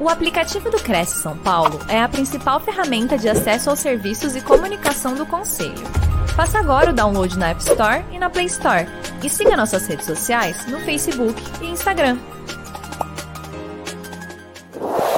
[0.00, 4.40] O aplicativo do Cresce São Paulo é a principal ferramenta de acesso aos serviços e
[4.40, 5.76] comunicação do Conselho.
[6.34, 8.86] Faça agora o download na App Store e na Play Store.
[9.22, 12.16] E siga nossas redes sociais no Facebook e Instagram.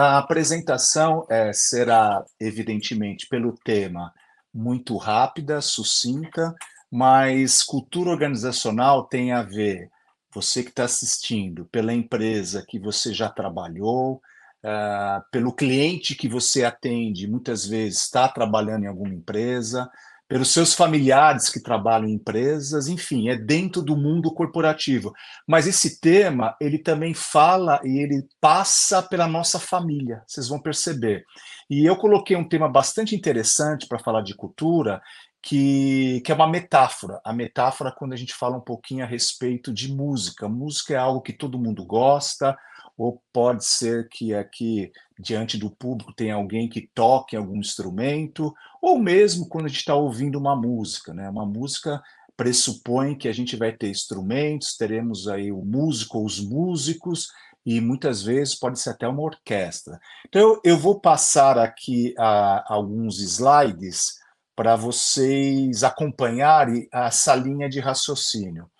[0.01, 4.12] A apresentação é, será, evidentemente, pelo tema
[4.53, 6.57] muito rápida, sucinta,
[6.91, 9.89] mas cultura organizacional tem a ver,
[10.35, 14.21] você que está assistindo, pela empresa que você já trabalhou,
[14.65, 19.91] uh, pelo cliente que você atende, muitas vezes está trabalhando em alguma empresa,
[20.29, 25.12] pelos seus familiares que trabalham em empresas, enfim, é dentro do mundo corporativo.
[25.47, 31.23] Mas esse tema, ele também fala e ele passa pela nossa família, vocês vão perceber.
[31.69, 35.03] E eu coloquei um tema bastante interessante para falar de cultura,
[35.42, 37.20] que, que é uma metáfora.
[37.25, 40.48] A metáfora quando a gente fala um pouquinho a respeito de música.
[40.48, 42.56] Música é algo que todo mundo gosta,
[42.96, 48.98] ou pode ser que aqui, diante do público, tenha alguém que toque algum instrumento, ou
[48.98, 51.12] mesmo quando a gente está ouvindo uma música.
[51.12, 51.28] Né?
[51.28, 52.02] Uma música
[52.36, 57.28] pressupõe que a gente vai ter instrumentos, teremos aí o músico ou os músicos,
[57.64, 60.00] e muitas vezes pode ser até uma orquestra.
[60.27, 64.20] Então, eu vou passar aqui a, ah, alguns slides
[64.56, 68.70] para vocês acompanharem essa linha de raciocínio.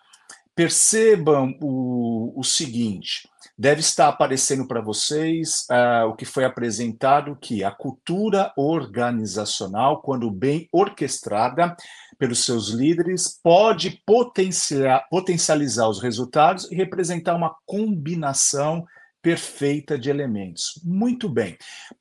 [0.55, 7.63] Percebam o, o seguinte: deve estar aparecendo para vocês uh, o que foi apresentado, que
[7.63, 11.77] a cultura organizacional, quando bem orquestrada
[12.19, 18.85] pelos seus líderes, pode potencializar os resultados e representar uma combinação
[19.21, 20.81] perfeita de elementos.
[20.85, 21.57] Muito bem.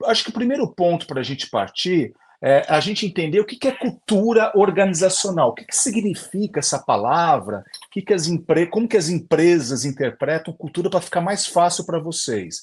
[0.05, 2.13] Acho que o primeiro ponto para a gente partir
[2.43, 6.79] é, a gente entender o que, que é cultura organizacional, o que, que significa essa
[6.79, 8.65] palavra, que que as empre...
[8.67, 12.61] como que as empresas interpretam cultura para ficar mais fácil para vocês.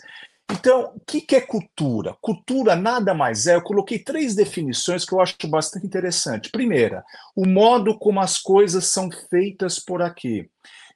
[0.51, 2.17] Então, o que, que é cultura?
[2.21, 6.51] Cultura nada mais é, eu coloquei três definições que eu acho bastante interessante.
[6.51, 7.05] Primeira,
[7.37, 10.49] o modo como as coisas são feitas por aqui.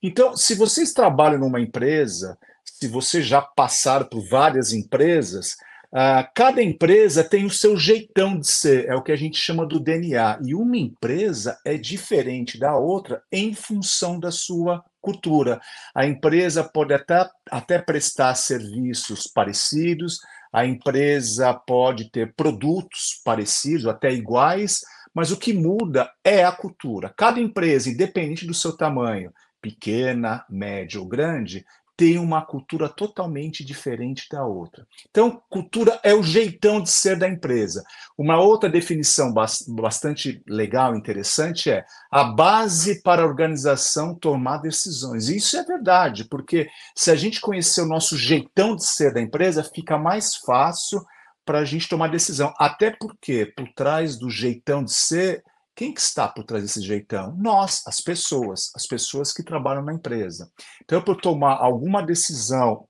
[0.03, 5.57] Então, se vocês trabalham numa empresa, se vocês já passaram por várias empresas,
[5.93, 9.67] Uh, cada empresa tem o seu jeitão de ser, é o que a gente chama
[9.67, 10.41] do DNA.
[10.43, 15.61] E uma empresa é diferente da outra em função da sua cultura.
[15.95, 20.21] A empresa pode até, até prestar serviços parecidos,
[20.51, 24.81] a empresa pode ter produtos parecidos, até iguais,
[25.13, 27.13] mas o que muda é a cultura.
[27.15, 29.31] Cada empresa, independente do seu tamanho,
[29.61, 31.67] pequena, média ou grande,
[32.03, 34.85] tem uma cultura totalmente diferente da outra.
[35.09, 37.85] Então, cultura é o jeitão de ser da empresa.
[38.19, 45.29] Uma outra definição bastante legal, interessante é a base para a organização tomar decisões.
[45.29, 49.21] E isso é verdade, porque se a gente conhecer o nosso jeitão de ser da
[49.21, 51.07] empresa, fica mais fácil
[51.45, 52.53] para a gente tomar decisão.
[52.59, 57.35] Até porque por trás do jeitão de ser quem que está por trás desse jeitão?
[57.39, 60.51] Nós, as pessoas, as pessoas que trabalham na empresa.
[60.85, 62.87] Então, para eu tomar alguma decisão,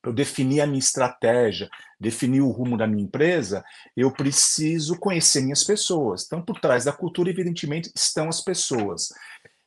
[0.00, 1.68] para eu definir a minha estratégia,
[2.00, 3.62] definir o rumo da minha empresa,
[3.94, 6.24] eu preciso conhecer minhas pessoas.
[6.24, 9.10] Então, por trás da cultura, evidentemente, estão as pessoas.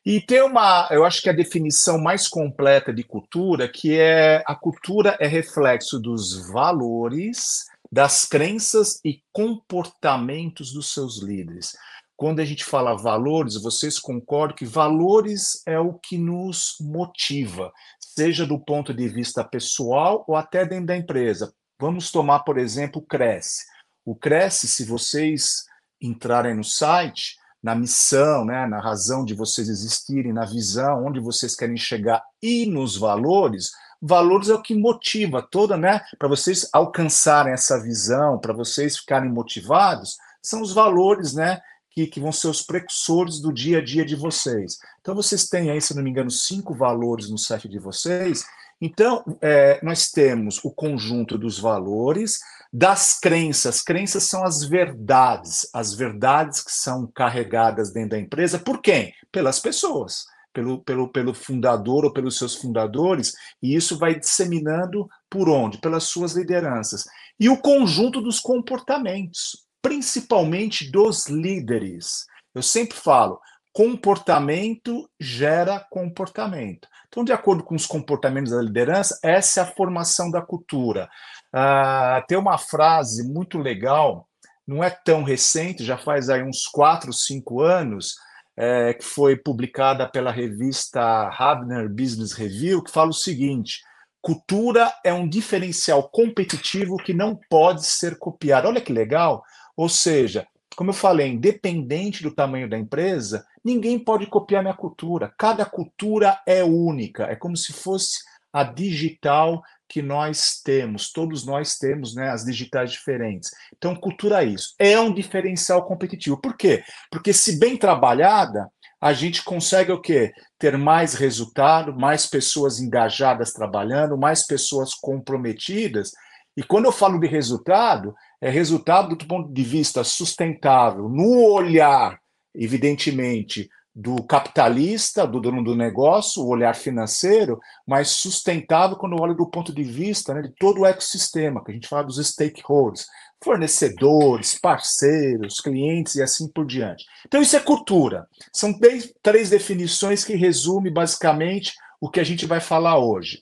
[0.04, 4.56] E tem uma, eu acho que a definição mais completa de cultura, que é a
[4.56, 11.78] cultura é reflexo dos valores, das crenças e comportamentos dos seus líderes
[12.24, 17.70] quando a gente fala valores, vocês concordam que valores é o que nos motiva,
[18.00, 21.54] seja do ponto de vista pessoal ou até dentro da empresa.
[21.78, 23.66] Vamos tomar, por exemplo, o Cresce.
[24.06, 25.66] O Cresce, se vocês
[26.02, 31.54] entrarem no site, na missão, né, na razão de vocês existirem, na visão, onde vocês
[31.58, 33.70] querem chegar e nos valores,
[34.02, 39.30] valores é o que motiva toda, né, para vocês alcançarem essa visão, para vocês ficarem
[39.30, 41.60] motivados, são os valores, né,
[41.94, 44.80] que, que, vão ser os precursores do dia a dia de vocês.
[45.00, 48.44] Então, vocês têm aí, se não me engano, cinco valores no site de vocês.
[48.82, 52.40] Então, é, nós temos o conjunto dos valores,
[52.72, 53.82] das crenças.
[53.82, 58.58] Crenças são as verdades, as verdades que são carregadas dentro da empresa.
[58.58, 59.14] Por quem?
[59.32, 60.26] Pelas pessoas.
[60.52, 65.80] Pelo, pelo, pelo fundador ou pelos seus fundadores, e isso vai disseminando por onde?
[65.80, 67.06] Pelas suas lideranças.
[67.40, 72.26] E o conjunto dos comportamentos principalmente dos líderes.
[72.56, 73.40] Eu sempre falo,
[73.74, 76.88] comportamento gera comportamento.
[77.08, 81.10] Então, de acordo com os comportamentos da liderança, essa é a formação da cultura.
[81.54, 84.28] Uh, tem uma frase muito legal,
[84.66, 88.16] não é tão recente, já faz aí uns 4, 5 anos,
[88.56, 91.02] é, que foi publicada pela revista
[91.38, 93.82] Havner Business Review, que fala o seguinte:
[94.24, 98.70] Cultura é um diferencial competitivo que não pode ser copiado.
[98.70, 99.44] Olha que legal.
[99.76, 105.34] Ou seja, como eu falei, independente do tamanho da empresa, ninguém pode copiar minha cultura.
[105.38, 107.26] Cada cultura é única.
[107.26, 108.20] É como se fosse
[108.52, 113.52] a digital que nós temos, todos nós temos né, as digitais diferentes.
[113.78, 114.74] Então, cultura é isso.
[114.80, 116.42] É um diferencial competitivo.
[116.42, 116.84] Por quê?
[117.12, 118.68] Porque, se bem trabalhada,
[119.00, 120.32] a gente consegue o quê?
[120.58, 126.12] Ter mais resultado, mais pessoas engajadas trabalhando, mais pessoas comprometidas.
[126.56, 132.20] E quando eu falo de resultado, é resultado do ponto de vista sustentável, no olhar,
[132.54, 139.48] evidentemente, do capitalista, do dono do negócio, o olhar financeiro, mas sustentável quando olha do
[139.48, 143.06] ponto de vista né, de todo o ecossistema, que a gente fala dos stakeholders,
[143.44, 147.06] fornecedores, parceiros, clientes e assim por diante.
[147.26, 148.28] Então, isso é cultura.
[148.52, 153.40] São três, três definições que resumem basicamente o que a gente vai falar hoje.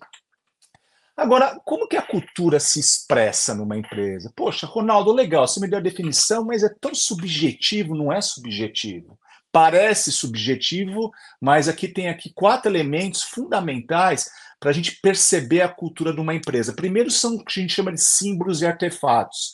[1.21, 4.33] Agora, como que a cultura se expressa numa empresa?
[4.35, 9.17] Poxa, Ronaldo, legal, você me deu a definição, mas é tão subjetivo, não é subjetivo
[9.51, 14.29] parece subjetivo, mas aqui tem aqui quatro elementos fundamentais
[14.59, 16.73] para a gente perceber a cultura de uma empresa.
[16.73, 19.51] Primeiro são o que a gente chama de símbolos e artefatos.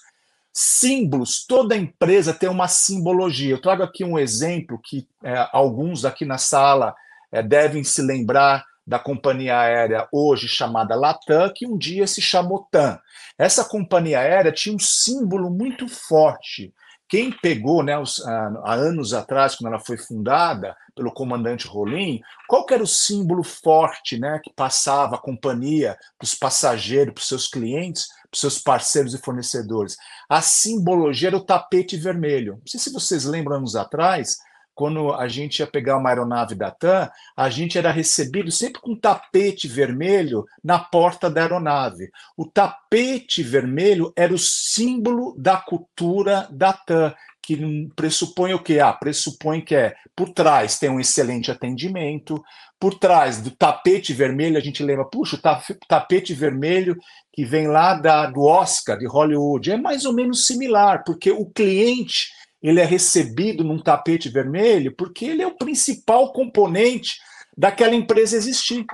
[0.54, 3.52] Símbolos, toda empresa tem uma simbologia.
[3.52, 6.96] Eu trago aqui um exemplo que é, alguns aqui na sala
[7.32, 12.68] é, devem se lembrar da companhia aérea hoje chamada Latam, que um dia se chamou
[12.72, 12.98] TAM.
[13.38, 16.74] Essa companhia aérea tinha um símbolo muito forte
[17.10, 22.22] quem pegou, né, os, há, há, anos atrás, quando ela foi fundada pelo comandante Rolim,
[22.48, 27.28] qual era o símbolo forte né, que passava a companhia para os passageiros, para os
[27.28, 29.96] seus clientes, para os seus parceiros e fornecedores?
[30.28, 32.56] A simbologia era o tapete vermelho.
[32.56, 34.40] Não sei se vocês lembram anos atrás,
[34.78, 38.92] quando a gente ia pegar uma aeronave da TAM, a gente era recebido sempre com
[38.92, 42.12] um tapete vermelho na porta da aeronave.
[42.38, 48.80] O tapete vermelho era o símbolo da cultura da TAM, que pressupõe o quê?
[48.80, 52.44] Ah, pressupõe que é por trás tem um excelente atendimento,
[52.80, 56.96] por trás do tapete vermelho, a gente lembra, puxa, o tapete vermelho
[57.34, 61.48] que vem lá da, do Oscar de Hollywood é mais ou menos similar, porque o
[61.48, 62.28] cliente
[62.68, 67.18] ele é recebido num tapete vermelho porque ele é o principal componente
[67.58, 68.86] daquela empresa existir.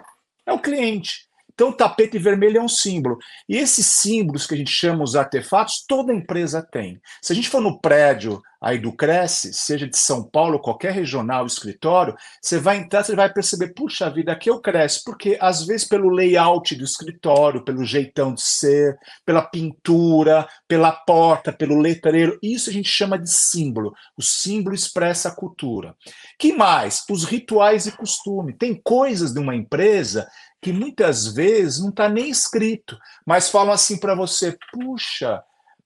[0.45, 1.27] É o cliente.
[1.53, 3.17] Então, o tapete vermelho é um símbolo.
[3.47, 6.99] E esses símbolos que a gente chama os artefatos, toda empresa tem.
[7.21, 11.45] Se a gente for no prédio aí do Cresce, seja de São Paulo, qualquer regional,
[11.45, 15.65] escritório, você vai entrar, você vai perceber, puxa vida, aqui é o Cresce, porque às
[15.65, 22.39] vezes pelo layout do escritório, pelo jeitão de ser, pela pintura, pela porta, pelo letreiro,
[22.41, 23.93] isso a gente chama de símbolo.
[24.17, 25.93] O símbolo expressa a cultura.
[26.39, 27.03] Que mais?
[27.09, 28.53] Os rituais e costume.
[28.53, 30.25] Tem coisas de uma empresa
[30.63, 35.43] que muitas vezes não está nem escrito, mas falam assim para você: puxa,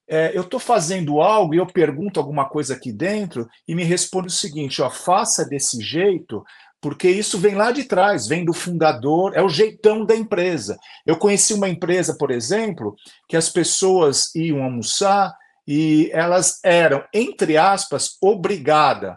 [0.08, 4.28] é, eu estou fazendo algo e eu pergunto alguma coisa aqui dentro e me responde
[4.28, 6.44] o seguinte: ó, faça desse jeito,
[6.80, 10.78] porque isso vem lá de trás, vem do fundador, é o jeitão da empresa.
[11.04, 12.94] Eu conheci uma empresa, por exemplo,
[13.28, 15.36] que as pessoas iam almoçar
[15.66, 19.16] e elas eram, entre aspas, obrigadas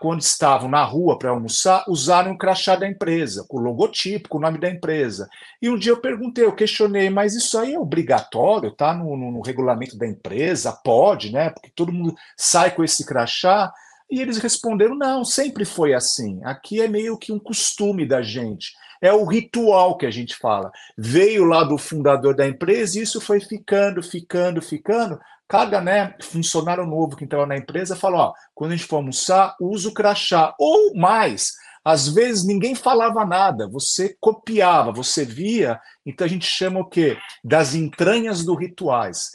[0.00, 4.38] quando estavam na rua para almoçar, usaram o crachá da empresa, com o logotipo, com
[4.38, 5.28] o nome da empresa.
[5.60, 9.32] E um dia eu perguntei, eu questionei, mas isso aí é obrigatório, tá no, no,
[9.32, 10.70] no regulamento da empresa?
[10.72, 11.50] Pode, né?
[11.50, 13.72] Porque todo mundo sai com esse crachá.
[14.08, 16.40] E eles responderam: não, sempre foi assim.
[16.44, 18.72] Aqui é meio que um costume da gente.
[19.00, 20.70] É o ritual que a gente fala.
[20.96, 26.86] Veio lá do fundador da empresa e isso foi ficando, ficando, ficando, cada né, funcionário
[26.86, 30.54] novo que entrava na empresa falou: ó, quando a gente for almoçar, usa o crachá.
[30.58, 31.52] Ou mais,
[31.84, 37.18] às vezes ninguém falava nada, você copiava, você via, então a gente chama o quê?
[37.42, 39.32] Das entranhas do rituais.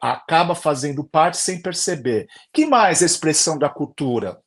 [0.00, 2.26] Acaba fazendo parte sem perceber.
[2.52, 4.40] Que mais a expressão da cultura?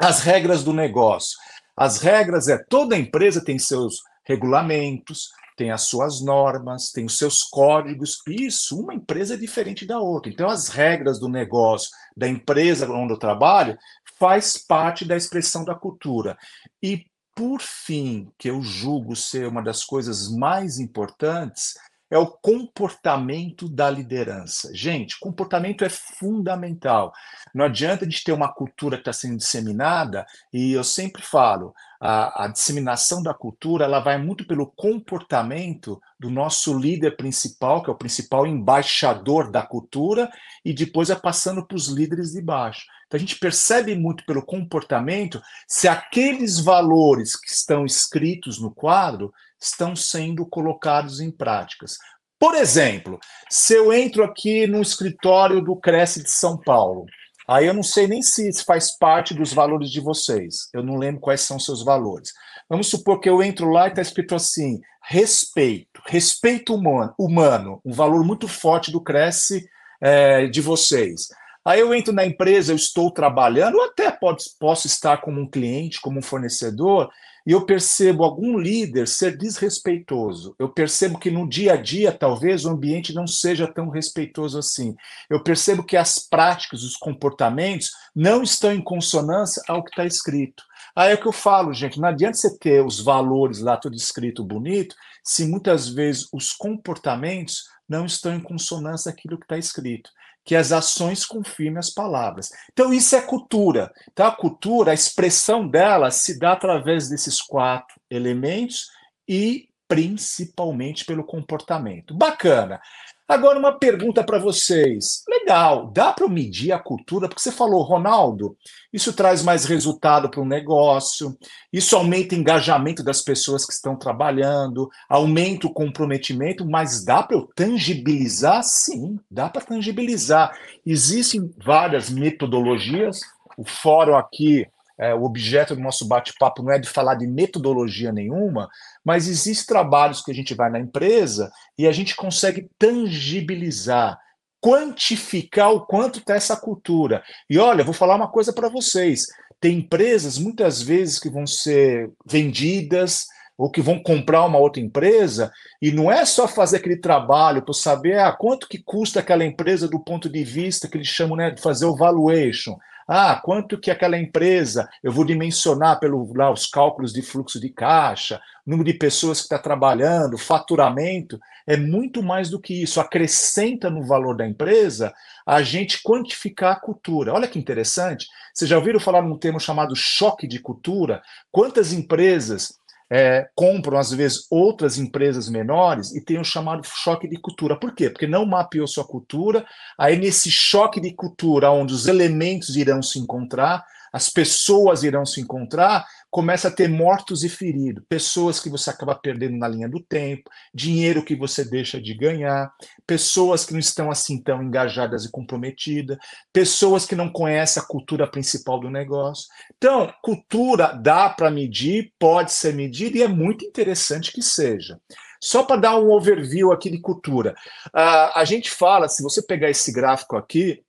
[0.00, 1.36] As regras do negócio.
[1.76, 7.42] As regras é toda empresa tem seus regulamentos, tem as suas normas, tem os seus
[7.42, 8.20] códigos.
[8.28, 10.30] Isso, uma empresa é diferente da outra.
[10.30, 13.76] Então, as regras do negócio da empresa onde eu trabalho
[14.18, 16.38] faz parte da expressão da cultura.
[16.80, 21.74] E, por fim, que eu julgo ser uma das coisas mais importantes,
[22.10, 24.72] é o comportamento da liderança.
[24.72, 27.12] Gente, comportamento é fundamental.
[27.52, 32.44] Não adianta gente ter uma cultura que está sendo disseminada, e eu sempre falo, a,
[32.44, 37.92] a, disseminação da cultura ela vai muito pelo comportamento do nosso líder principal, que é
[37.92, 40.30] o principal embaixador da cultura,
[40.64, 42.84] e depois é passando para os líderes de baixo.
[43.06, 49.32] Então a gente percebe muito pelo comportamento se aqueles valores que estão escritos no quadro
[49.60, 51.96] estão sendo colocados em práticas.
[52.38, 53.18] Por exemplo,
[53.50, 57.06] se eu entro aqui no escritório do Cresce de São Paulo,
[57.48, 61.20] aí eu não sei nem se faz parte dos valores de vocês, eu não lembro
[61.20, 62.32] quais são seus valores.
[62.68, 67.92] Vamos supor que eu entro lá e está escrito assim: respeito, respeito humano, humano, um
[67.92, 69.66] valor muito forte do Cresce
[70.00, 71.28] é, de vocês.
[71.64, 74.10] Aí eu entro na empresa, eu estou trabalhando, ou até
[74.58, 77.10] posso estar como um cliente, como um fornecedor,
[77.48, 80.54] e eu percebo algum líder ser desrespeitoso.
[80.58, 84.94] Eu percebo que no dia a dia, talvez, o ambiente não seja tão respeitoso assim.
[85.30, 90.62] Eu percebo que as práticas, os comportamentos não estão em consonância ao que está escrito.
[90.94, 93.96] Aí é o que eu falo, gente, não adianta você ter os valores lá tudo
[93.96, 100.10] escrito bonito, se muitas vezes os comportamentos não estão em consonância aquilo que está escrito
[100.48, 102.50] que as ações confirmem as palavras.
[102.72, 103.92] Então, isso é cultura.
[104.14, 104.28] Tá?
[104.28, 108.88] A cultura, a expressão dela se dá através desses quatro elementos
[109.28, 112.14] e principalmente pelo comportamento.
[112.14, 112.80] Bacana.
[113.28, 115.22] Agora, uma pergunta para vocês.
[115.28, 117.28] Legal, dá para medir a cultura?
[117.28, 118.56] Porque você falou, Ronaldo,
[118.90, 121.36] isso traz mais resultado para o negócio,
[121.70, 127.36] isso aumenta o engajamento das pessoas que estão trabalhando, aumenta o comprometimento, mas dá para
[127.36, 128.62] eu tangibilizar?
[128.64, 130.58] Sim, dá para tangibilizar.
[130.86, 133.20] Existem várias metodologias,
[133.58, 134.66] o fórum aqui
[134.98, 138.68] é, o objeto do nosso bate-papo não é de falar de metodologia nenhuma,
[139.04, 144.18] mas existem trabalhos que a gente vai na empresa e a gente consegue tangibilizar,
[144.60, 147.22] quantificar o quanto está essa cultura.
[147.48, 149.26] E olha, vou falar uma coisa para vocês:
[149.60, 153.26] tem empresas muitas vezes que vão ser vendidas
[153.56, 155.50] ou que vão comprar uma outra empresa,
[155.82, 159.88] e não é só fazer aquele trabalho para saber ah, quanto que custa aquela empresa
[159.88, 162.76] do ponto de vista que eles chamam né, de fazer o valuation.
[163.10, 167.70] Ah, quanto que aquela empresa, eu vou dimensionar pelo lá os cálculos de fluxo de
[167.70, 173.00] caixa, número de pessoas que está trabalhando, faturamento, é muito mais do que isso.
[173.00, 175.14] Acrescenta no valor da empresa
[175.46, 177.32] a gente quantificar a cultura.
[177.32, 178.26] Olha que interessante.
[178.52, 181.22] Vocês já ouviram falar num termo chamado choque de cultura?
[181.50, 182.77] Quantas empresas
[183.10, 187.78] é, compram, às vezes, outras empresas menores e tem o chamado choque de cultura.
[187.78, 188.10] Por quê?
[188.10, 189.64] Porque não mapeou sua cultura,
[189.98, 195.40] aí nesse choque de cultura, onde os elementos irão se encontrar, as pessoas irão se
[195.40, 200.00] encontrar, começa a ter mortos e feridos, pessoas que você acaba perdendo na linha do
[200.00, 202.70] tempo, dinheiro que você deixa de ganhar,
[203.06, 206.18] pessoas que não estão assim tão engajadas e comprometidas,
[206.52, 209.48] pessoas que não conhecem a cultura principal do negócio.
[209.76, 215.00] Então, cultura dá para medir, pode ser medida e é muito interessante que seja.
[215.40, 217.54] Só para dar um overview aqui de cultura.
[217.86, 220.82] Uh, a gente fala, se você pegar esse gráfico aqui,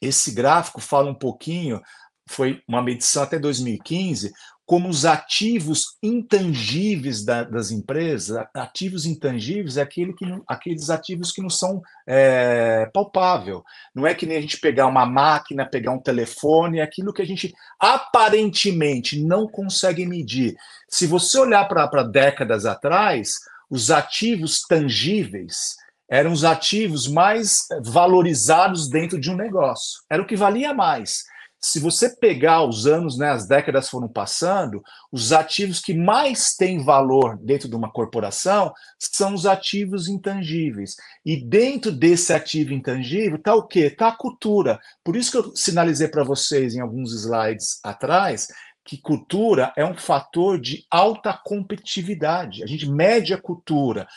[0.00, 1.80] esse gráfico fala um pouquinho
[2.28, 4.32] foi uma medição até 2015,
[4.64, 11.32] como os ativos intangíveis da, das empresas, ativos intangíveis é aquele que não, aqueles ativos
[11.32, 13.64] que não são é, palpável.
[13.94, 17.22] Não é que nem a gente pegar uma máquina, pegar um telefone, é aquilo que
[17.22, 20.54] a gente aparentemente não consegue medir.
[20.88, 23.34] Se você olhar para décadas atrás,
[23.68, 25.76] os ativos tangíveis
[26.08, 30.02] eram os ativos mais valorizados dentro de um negócio.
[30.10, 31.24] Era o que valia mais
[31.64, 36.82] se você pegar os anos, né, as décadas foram passando, os ativos que mais têm
[36.82, 40.96] valor dentro de uma corporação são os ativos intangíveis.
[41.24, 43.80] E dentro desse ativo intangível está o quê?
[43.80, 44.80] Está a cultura.
[45.04, 48.48] Por isso que eu sinalizei para vocês em alguns slides atrás
[48.84, 52.62] que cultura é um fator de alta competitividade.
[52.64, 54.08] A gente mede a cultura.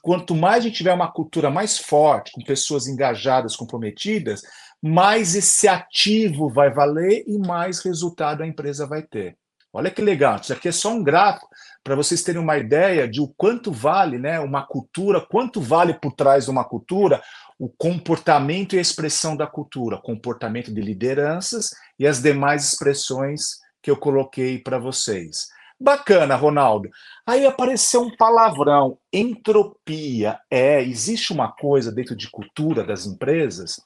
[0.00, 4.42] Quanto, mais a gente tiver uma cultura mais forte, com pessoas engajadas, comprometidas,
[4.82, 9.36] mais esse ativo vai valer e mais resultado a empresa vai ter.
[9.72, 11.48] Olha que legal, isso aqui é só um gráfico
[11.82, 16.12] para vocês terem uma ideia de o quanto vale né, uma cultura, quanto vale por
[16.12, 17.22] trás de uma cultura
[17.58, 23.90] o comportamento e a expressão da cultura, comportamento de lideranças e as demais expressões que
[23.90, 25.46] eu coloquei para vocês.
[25.80, 26.88] Bacana, Ronaldo.
[27.26, 30.38] Aí apareceu um palavrão, entropia.
[30.50, 33.80] É, existe uma coisa dentro de cultura das empresas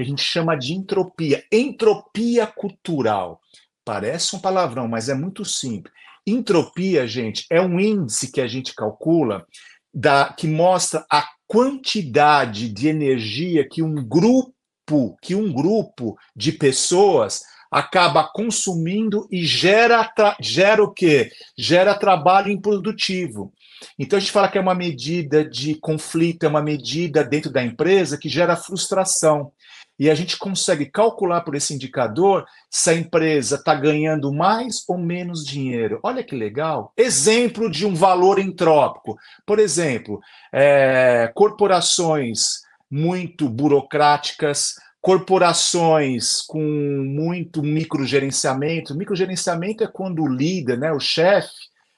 [0.00, 3.38] que a gente chama de entropia, entropia cultural.
[3.84, 5.92] Parece um palavrão, mas é muito simples.
[6.26, 9.46] Entropia, gente, é um índice que a gente calcula
[9.92, 17.42] da, que mostra a quantidade de energia que um grupo, que um grupo de pessoas
[17.70, 21.30] acaba consumindo e gera, gera o quê?
[21.58, 23.52] Gera trabalho improdutivo.
[23.98, 27.62] Então a gente fala que é uma medida de conflito, é uma medida dentro da
[27.62, 29.52] empresa que gera frustração.
[30.00, 34.96] E a gente consegue calcular por esse indicador se a empresa está ganhando mais ou
[34.96, 36.00] menos dinheiro.
[36.02, 36.90] Olha que legal.
[36.96, 39.18] Exemplo de um valor entrópico.
[39.44, 40.18] Por exemplo,
[40.50, 48.94] é, corporações muito burocráticas, corporações com muito microgerenciamento.
[48.94, 51.52] Microgerenciamento é quando o líder, né, o chefe,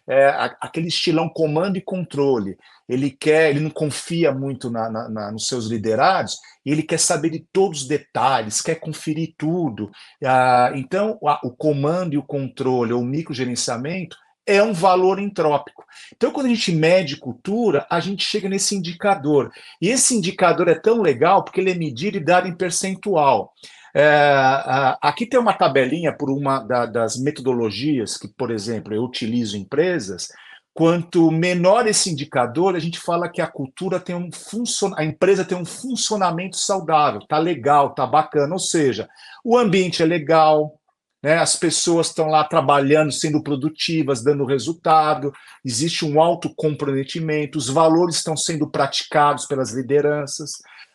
[0.08, 0.26] é,
[0.60, 2.58] aquele estilão comando e controle.
[2.88, 6.36] Ele quer, ele não confia muito na, na, na, nos seus liderados,
[6.70, 9.90] ele quer saber de todos os detalhes, quer conferir tudo.
[10.24, 14.16] Ah, então, o comando e o controle, ou o microgerenciamento,
[14.46, 15.84] é um valor entrópico.
[16.14, 19.52] Então, quando a gente mede cultura, a gente chega nesse indicador.
[19.80, 23.52] E esse indicador é tão legal porque ele é medido e dado em percentual.
[23.94, 29.56] É, aqui tem uma tabelinha por uma da, das metodologias que, por exemplo, eu utilizo
[29.56, 30.28] em empresas.
[30.74, 34.92] Quanto menor esse indicador, a gente fala que a cultura tem um funcion...
[34.96, 39.08] a empresa tem um funcionamento saudável, tá legal, tá bacana, ou seja,
[39.44, 40.78] o ambiente é legal,
[41.22, 41.36] né?
[41.36, 48.16] as pessoas estão lá trabalhando, sendo produtivas, dando resultado, existe um alto comprometimento, os valores
[48.16, 50.52] estão sendo praticados pelas lideranças.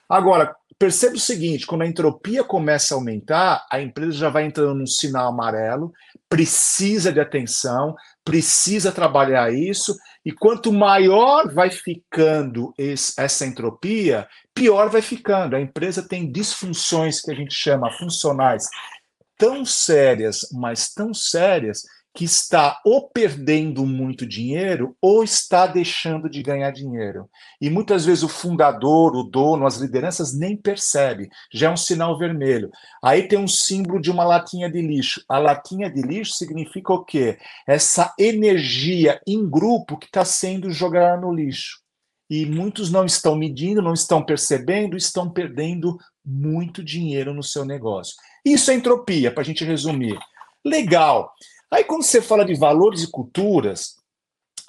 [0.10, 4.75] Agora, perceba o seguinte: quando a entropia começa a aumentar, a empresa já vai entrando
[4.75, 5.93] num sinal amarelo,
[6.29, 14.89] precisa de atenção, precisa trabalhar isso, e quanto maior vai ficando esse, essa entropia, pior
[14.89, 15.55] vai ficando.
[15.55, 18.67] A empresa tem disfunções que a gente chama funcionais
[19.38, 21.84] tão sérias, mas tão sérias,
[22.14, 27.30] que está ou perdendo muito dinheiro ou está deixando de ganhar dinheiro.
[27.62, 31.30] E muitas vezes o fundador, o dono, as lideranças nem percebe.
[31.54, 32.72] Já é um sinal vermelho.
[33.04, 35.24] Aí tem um símbolo de uma latinha de lixo.
[35.30, 37.38] A latinha de lixo significa o quê?
[37.68, 41.82] Essa energia em grupo que está sendo jogada no lixo.
[42.30, 48.16] E muitos não estão medindo, não estão percebendo, estão perdendo muito dinheiro no seu negócio.
[48.44, 50.18] Isso é entropia, para a gente resumir.
[50.66, 51.32] Legal.
[51.71, 53.95] Aí, quando você fala de valores e culturas,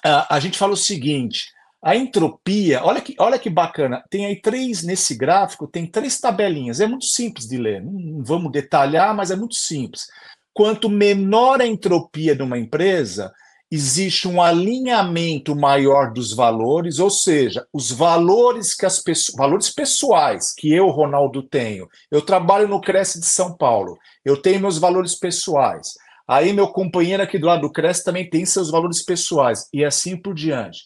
[0.03, 1.51] a, a gente fala o seguinte:
[1.81, 6.81] a entropia, olha que, olha que bacana, tem aí três, nesse gráfico, tem três tabelinhas,
[6.81, 10.07] é muito simples de ler, não vamos detalhar, mas é muito simples.
[10.53, 13.31] Quanto menor a entropia de uma empresa,
[13.71, 20.53] existe um alinhamento maior dos valores, ou seja, os valores que as pessoas, valores pessoais
[20.53, 21.87] que eu, Ronaldo, tenho.
[22.11, 25.93] Eu trabalho no Cresce de São Paulo, eu tenho meus valores pessoais.
[26.29, 30.15] Aí meu companheiro aqui do lado do Cresce também tem seus valores pessoais e assim
[30.15, 30.81] por diante.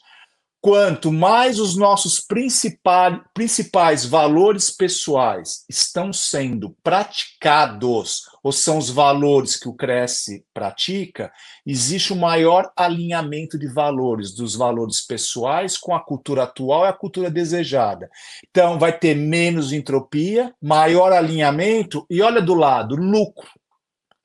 [0.62, 9.58] Quanto mais os nossos principais, principais valores pessoais estão sendo praticados, ou são os valores
[9.58, 11.29] que o Cresce pratica,
[11.65, 16.93] existe um maior alinhamento de valores, dos valores pessoais com a cultura atual e a
[16.93, 18.10] cultura desejada.
[18.49, 23.49] Então, vai ter menos entropia, maior alinhamento, e olha do lado, lucro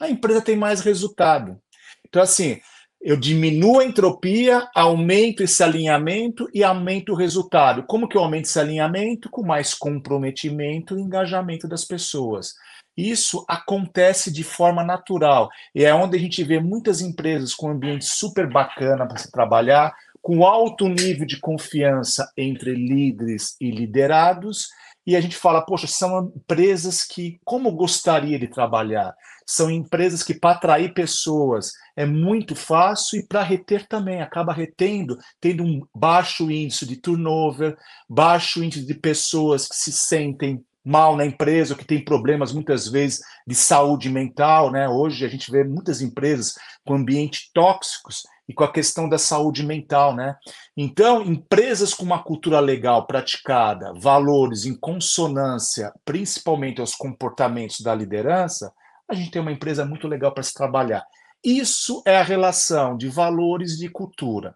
[0.00, 1.58] a empresa tem mais resultado.
[2.06, 2.60] Então, assim,
[3.00, 7.84] eu diminuo a entropia, aumento esse alinhamento e aumento o resultado.
[7.84, 9.30] Como que eu aumento esse alinhamento?
[9.30, 12.54] Com mais comprometimento e engajamento das pessoas.
[12.96, 15.48] Isso acontece de forma natural.
[15.72, 19.30] E é onde a gente vê muitas empresas com um ambiente super bacana para se
[19.30, 24.68] trabalhar, com alto nível de confiança entre líderes e liderados,
[25.06, 29.14] e a gente fala, poxa, são empresas que, como gostaria de trabalhar?
[29.50, 35.16] São empresas que, para atrair pessoas, é muito fácil e para reter também, acaba retendo,
[35.40, 37.74] tendo um baixo índice de turnover,
[38.06, 43.20] baixo índice de pessoas que se sentem mal na empresa, que tem problemas muitas vezes
[43.46, 44.86] de saúde mental, né?
[44.86, 49.64] Hoje a gente vê muitas empresas com ambientes tóxicos e com a questão da saúde
[49.64, 50.36] mental, né?
[50.76, 58.72] Então, empresas com uma cultura legal praticada, valores em consonância, principalmente aos comportamentos da liderança,
[59.08, 61.04] a gente tem uma empresa muito legal para se trabalhar.
[61.42, 64.54] Isso é a relação de valores e de cultura.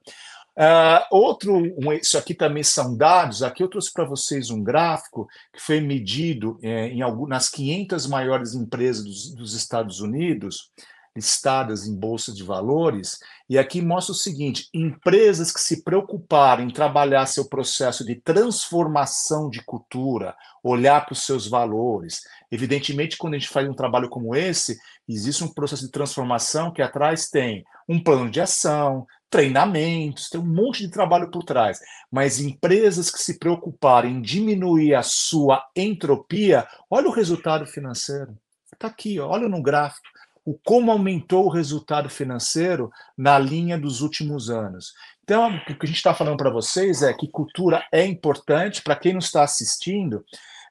[0.55, 3.43] Uh, outro, um, isso aqui também são dados.
[3.43, 8.07] Aqui eu trouxe para vocês um gráfico que foi medido é, em algumas, nas 500
[8.07, 10.71] maiores empresas dos, dos Estados Unidos
[11.15, 16.73] listadas em bolsa de valores, e aqui mostra o seguinte: empresas que se preocuparem em
[16.73, 22.23] trabalhar seu processo de transformação de cultura, olhar para os seus valores.
[22.51, 26.83] Evidentemente, quando a gente faz um trabalho como esse, existe um processo de transformação que
[26.83, 31.81] atrás tem um plano de ação, treinamentos, tem um monte de trabalho por trás.
[32.11, 38.37] Mas empresas que se preocuparem em diminuir a sua entropia, olha o resultado financeiro.
[38.73, 40.13] Está aqui, olha no gráfico
[40.45, 44.93] o como aumentou o resultado financeiro na linha dos últimos anos.
[45.23, 48.83] Então, o que a gente está falando para vocês é que cultura é importante.
[48.83, 50.25] Para quem não está assistindo,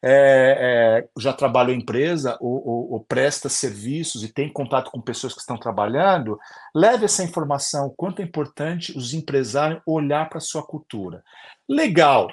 [0.04, 5.00] é, é, já trabalhou em empresa ou, ou, ou, presta serviços e tem contato com
[5.00, 6.40] pessoas que estão trabalhando,
[6.74, 11.24] leve essa informação, o quanto é importante os empresários olhar para a sua cultura.
[11.70, 12.30] Legal.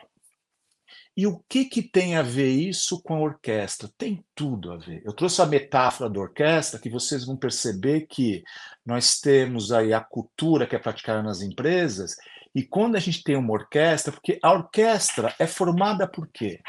[1.19, 3.91] E o que, que tem a ver isso com a orquestra?
[3.99, 5.03] Tem tudo a ver.
[5.05, 8.45] Eu trouxe a metáfora da orquestra, que vocês vão perceber que
[8.87, 12.15] nós temos aí a cultura que é praticada nas empresas,
[12.55, 16.61] e quando a gente tem uma orquestra, porque a orquestra é formada por quê?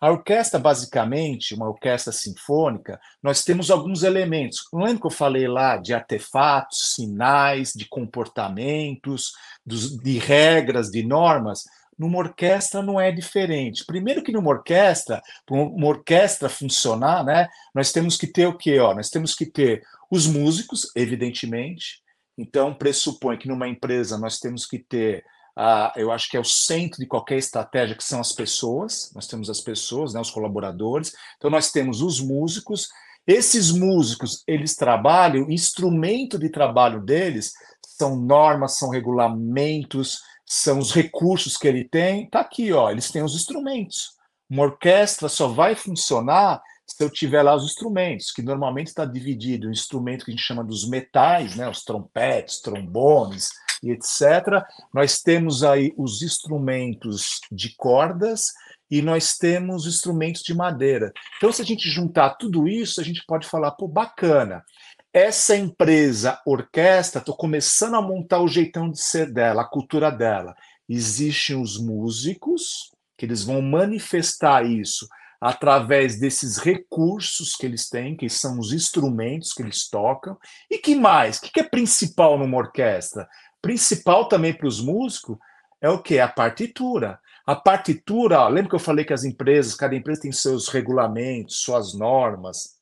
[0.00, 4.60] A orquestra, basicamente, uma orquestra sinfônica, nós temos alguns elementos.
[4.72, 9.32] Lembra que eu falei lá de artefatos, sinais, de comportamentos,
[9.66, 11.64] dos, de regras, de normas?
[11.98, 13.84] Numa orquestra não é diferente.
[13.84, 18.78] Primeiro que numa orquestra, para uma orquestra funcionar, né, nós temos que ter o quê?
[18.78, 22.00] Ó, nós temos que ter os músicos, evidentemente.
[22.36, 25.24] Então, pressupõe que numa empresa nós temos que ter
[25.58, 29.10] Uh, eu acho que é o centro de qualquer estratégia, que são as pessoas.
[29.12, 31.12] Nós temos as pessoas, né, os colaboradores.
[31.36, 32.88] Então, nós temos os músicos.
[33.26, 37.52] Esses músicos, eles trabalham, o instrumento de trabalho deles
[37.84, 42.24] são normas, são regulamentos, são os recursos que ele tem.
[42.24, 44.12] Está aqui, ó, eles têm os instrumentos.
[44.48, 49.68] Uma orquestra só vai funcionar se eu tiver lá os instrumentos, que normalmente está dividido
[49.68, 53.50] em instrumento que a gente chama dos metais, né, os trompetes, trombones,
[53.82, 54.64] e etc.
[54.92, 58.52] Nós temos aí os instrumentos de cordas
[58.90, 61.12] e nós temos instrumentos de madeira.
[61.36, 64.64] Então, se a gente juntar tudo isso, a gente pode falar, pô, bacana.
[65.12, 70.54] Essa empresa, orquestra, estou começando a montar o jeitão de ser dela, a cultura dela.
[70.88, 75.08] Existem os músicos, que eles vão manifestar isso
[75.40, 80.36] através desses recursos que eles têm, que são os instrumentos que eles tocam.
[80.70, 81.38] E que mais?
[81.38, 83.28] O que é principal numa orquestra?
[83.60, 85.36] principal também para os músicos
[85.80, 86.18] é o que?
[86.18, 87.18] A partitura.
[87.46, 91.62] A partitura, ó, lembra que eu falei que as empresas, cada empresa tem seus regulamentos,
[91.62, 92.77] suas normas,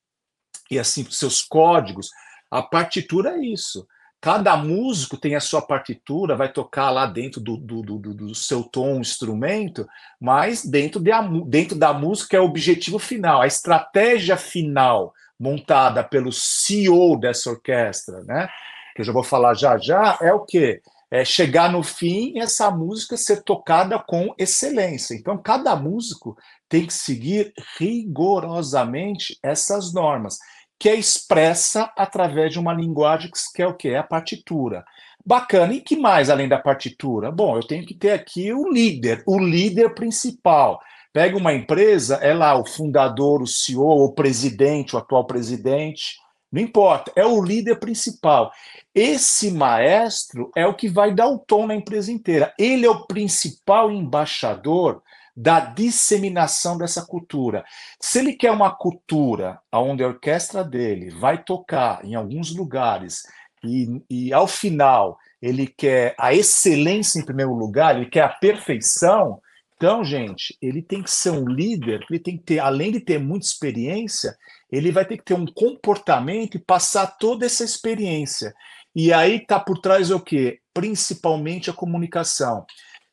[0.70, 2.10] e assim, seus códigos.
[2.50, 3.86] A partitura é isso.
[4.20, 8.62] Cada músico tem a sua partitura, vai tocar lá dentro do, do, do, do seu
[8.62, 9.86] tom, instrumento,
[10.20, 11.10] mas dentro, de
[11.46, 18.22] dentro da música é o objetivo final, a estratégia final montada pelo CEO dessa orquestra,
[18.24, 18.48] né?
[18.96, 20.80] que eu já vou falar já já, é o quê?
[21.16, 25.14] É chegar no fim e essa música ser tocada com excelência.
[25.14, 26.36] Então, cada músico
[26.68, 30.38] tem que seguir rigorosamente essas normas,
[30.78, 33.88] que é expressa através de uma linguagem que é o quê?
[33.88, 34.84] É a partitura.
[35.24, 35.72] Bacana.
[35.72, 37.32] E que mais além da partitura?
[37.32, 40.80] Bom, eu tenho que ter aqui o líder, o líder principal.
[41.12, 46.18] Pega uma empresa, é lá o fundador, o CEO, o presidente, o atual presidente,
[46.56, 48.50] não importa, é o líder principal.
[48.94, 52.54] Esse maestro é o que vai dar o tom na empresa inteira.
[52.58, 55.02] Ele é o principal embaixador
[55.36, 57.62] da disseminação dessa cultura.
[58.00, 63.24] Se ele quer uma cultura onde a orquestra dele vai tocar em alguns lugares
[63.62, 69.42] e, e ao final ele quer a excelência em primeiro lugar, ele quer a perfeição,
[69.76, 73.18] então, gente, ele tem que ser um líder, ele tem que ter, além de ter
[73.18, 74.34] muita experiência,
[74.70, 78.54] ele vai ter que ter um comportamento e passar toda essa experiência.
[78.94, 80.58] E aí está por trás o quê?
[80.72, 82.64] Principalmente a comunicação.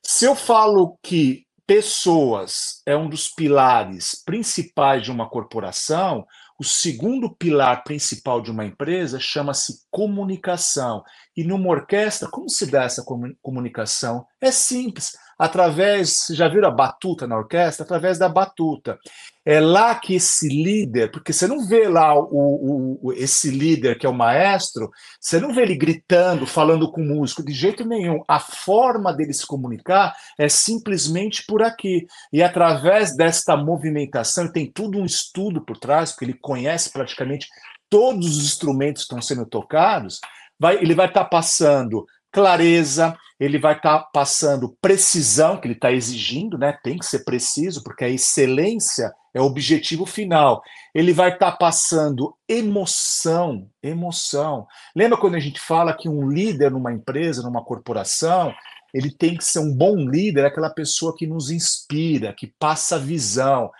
[0.01, 6.25] Se eu falo que pessoas é um dos pilares principais de uma corporação,
[6.59, 11.03] o segundo pilar principal de uma empresa chama-se comunicação.
[11.35, 13.03] E numa orquestra, como se dá essa
[13.41, 14.25] comunicação?
[14.39, 17.83] É simples através, já viram a batuta na orquestra?
[17.83, 18.97] Através da batuta.
[19.45, 24.05] É lá que esse líder, porque você não vê lá o, o, esse líder que
[24.05, 28.23] é o maestro, você não vê ele gritando, falando com o músico, de jeito nenhum.
[28.27, 32.07] A forma dele se comunicar é simplesmente por aqui.
[32.31, 37.47] E através desta movimentação, tem tudo um estudo por trás, porque ele conhece praticamente
[37.89, 40.19] todos os instrumentos que estão sendo tocados,
[40.59, 45.75] vai, ele vai estar tá passando clareza, ele vai estar tá passando precisão, que ele
[45.75, 46.77] está exigindo, né?
[46.83, 50.61] Tem que ser preciso, porque a excelência é o objetivo final.
[50.93, 54.67] Ele vai estar tá passando emoção, emoção.
[54.95, 58.53] Lembra quando a gente fala que um líder numa empresa, numa corporação,
[58.93, 63.71] ele tem que ser um bom líder, aquela pessoa que nos inspira, que passa visão.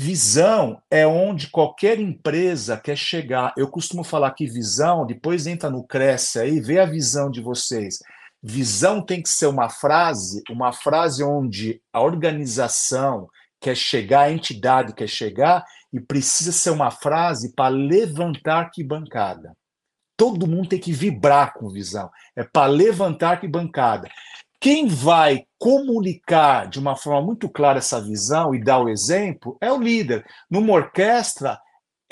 [0.00, 3.52] Visão é onde qualquer empresa quer chegar.
[3.56, 7.98] Eu costumo falar que visão, depois entra no Cresce aí, vê a visão de vocês
[8.42, 13.28] Visão tem que ser uma frase, uma frase onde a organização
[13.60, 19.54] quer chegar, a entidade quer chegar, e precisa ser uma frase para levantar que bancada.
[20.16, 22.10] Todo mundo tem que vibrar com visão.
[22.34, 24.08] É para levantar que bancada.
[24.60, 29.72] Quem vai comunicar de uma forma muito clara essa visão e dar o exemplo é
[29.72, 30.24] o líder.
[30.50, 31.58] Numa orquestra,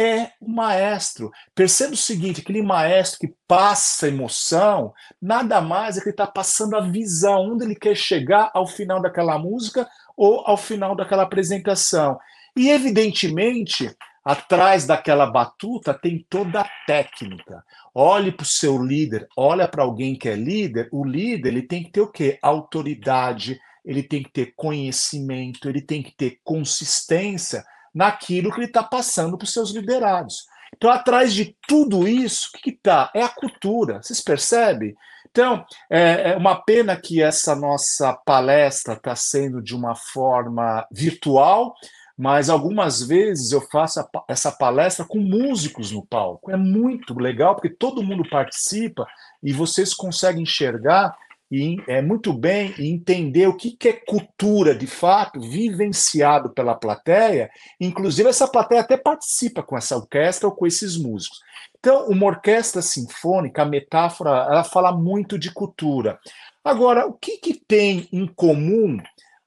[0.00, 1.30] é o maestro.
[1.54, 6.76] Perceba o seguinte: aquele maestro que passa emoção, nada mais é que ele está passando
[6.76, 12.18] a visão, onde ele quer chegar ao final daquela música ou ao final daquela apresentação.
[12.56, 13.94] E, evidentemente,
[14.29, 17.64] atrás daquela batuta tem toda a técnica.
[17.95, 20.87] Olhe para o seu líder, olha para alguém que é líder.
[20.93, 22.38] O líder ele tem que ter o quê?
[22.43, 27.64] Autoridade, ele tem que ter conhecimento, ele tem que ter consistência
[27.95, 30.45] naquilo que ele está passando para os seus liderados.
[30.77, 33.11] Então, atrás de tudo isso, o que está?
[33.14, 34.03] É a cultura.
[34.03, 34.95] Vocês percebem?
[35.31, 41.75] Então, é, é uma pena que essa nossa palestra está sendo de uma forma virtual,
[42.18, 46.50] mas algumas vezes eu faço essa palestra com músicos no palco.
[46.50, 49.07] É muito legal, porque todo mundo participa
[49.40, 51.16] e vocês conseguem enxergar
[51.50, 57.48] e é muito bem entender o que, que é cultura de fato, vivenciado pela plateia.
[57.81, 61.38] Inclusive, essa plateia até participa com essa orquestra ou com esses músicos.
[61.78, 66.18] Então, uma orquestra sinfônica, a metáfora, ela fala muito de cultura.
[66.64, 68.98] Agora, o que, que tem em comum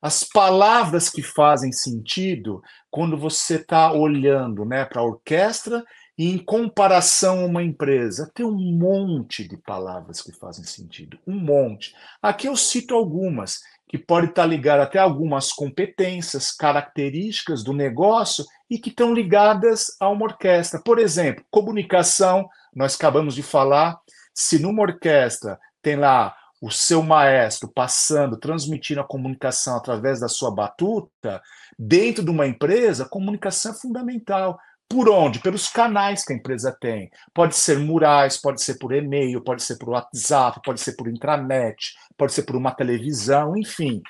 [0.02, 5.84] as palavras que fazem sentido quando você está olhando né, para a orquestra
[6.18, 11.40] e em comparação a uma empresa, tem um monte de palavras que fazem sentido, um
[11.40, 11.96] monte.
[12.22, 18.80] Aqui eu cito algumas, que pode estar ligado até algumas competências, características do negócio e
[18.80, 20.80] que estão ligadas a uma orquestra.
[20.80, 24.00] Por exemplo, comunicação, nós acabamos de falar,
[24.34, 30.52] se numa orquestra tem lá o seu maestro passando, transmitindo a comunicação através da sua
[30.52, 31.42] batuta,
[31.78, 34.60] dentro de uma empresa, comunicação é fundamental.
[34.88, 35.40] Por onde?
[35.40, 37.10] Pelos canais que a empresa tem.
[37.34, 41.96] Pode ser murais, pode ser por e-mail, pode ser por WhatsApp, pode ser por intranet,
[42.16, 44.02] pode ser por uma televisão, enfim,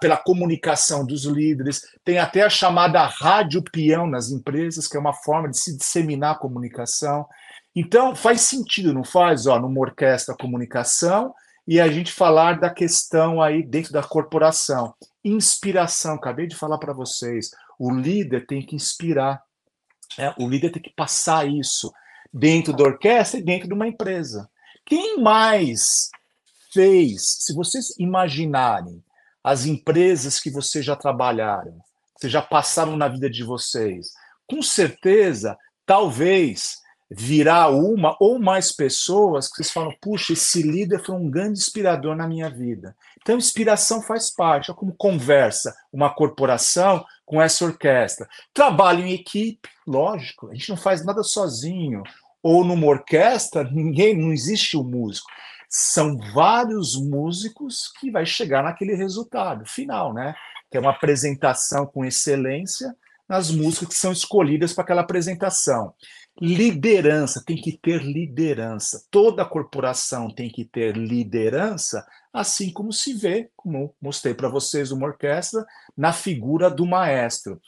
[0.00, 1.82] pela comunicação dos líderes.
[2.04, 6.32] Tem até a chamada rádio peão nas empresas, que é uma forma de se disseminar
[6.32, 7.26] a comunicação.
[7.74, 9.46] Então, faz sentido, não faz?
[9.46, 11.32] Ó, numa orquestra, comunicação,
[11.66, 14.94] e a gente falar da questão aí dentro da corporação.
[15.24, 17.50] Inspiração, acabei de falar para vocês.
[17.78, 19.42] O líder tem que inspirar
[20.18, 21.92] é, o líder tem que passar isso
[22.32, 24.48] dentro da orquestra e dentro de uma empresa.
[24.84, 26.10] Quem mais
[26.72, 29.02] fez, se vocês imaginarem
[29.42, 31.78] as empresas que vocês já trabalharam,
[32.20, 34.12] que já passaram na vida de vocês,
[34.46, 36.76] com certeza, talvez
[37.16, 42.16] virá uma ou mais pessoas que vocês falam, puxa, esse líder foi um grande inspirador
[42.16, 42.96] na minha vida.
[43.22, 48.28] Então, inspiração faz parte, é como conversa uma corporação com essa orquestra.
[48.52, 52.02] Trabalho em equipe, lógico, a gente não faz nada sozinho.
[52.42, 55.30] Ou numa orquestra, ninguém, não existe o um músico.
[55.68, 60.34] São vários músicos que vai chegar naquele resultado final, né?
[60.70, 62.94] Que é uma apresentação com excelência
[63.28, 65.94] nas músicas que são escolhidas para aquela apresentação.
[66.40, 69.06] Liderança, tem que ter liderança.
[69.10, 75.06] Toda corporação tem que ter liderança, assim como se vê, como mostrei para vocês uma
[75.06, 75.64] orquestra,
[75.96, 77.60] na figura do maestro.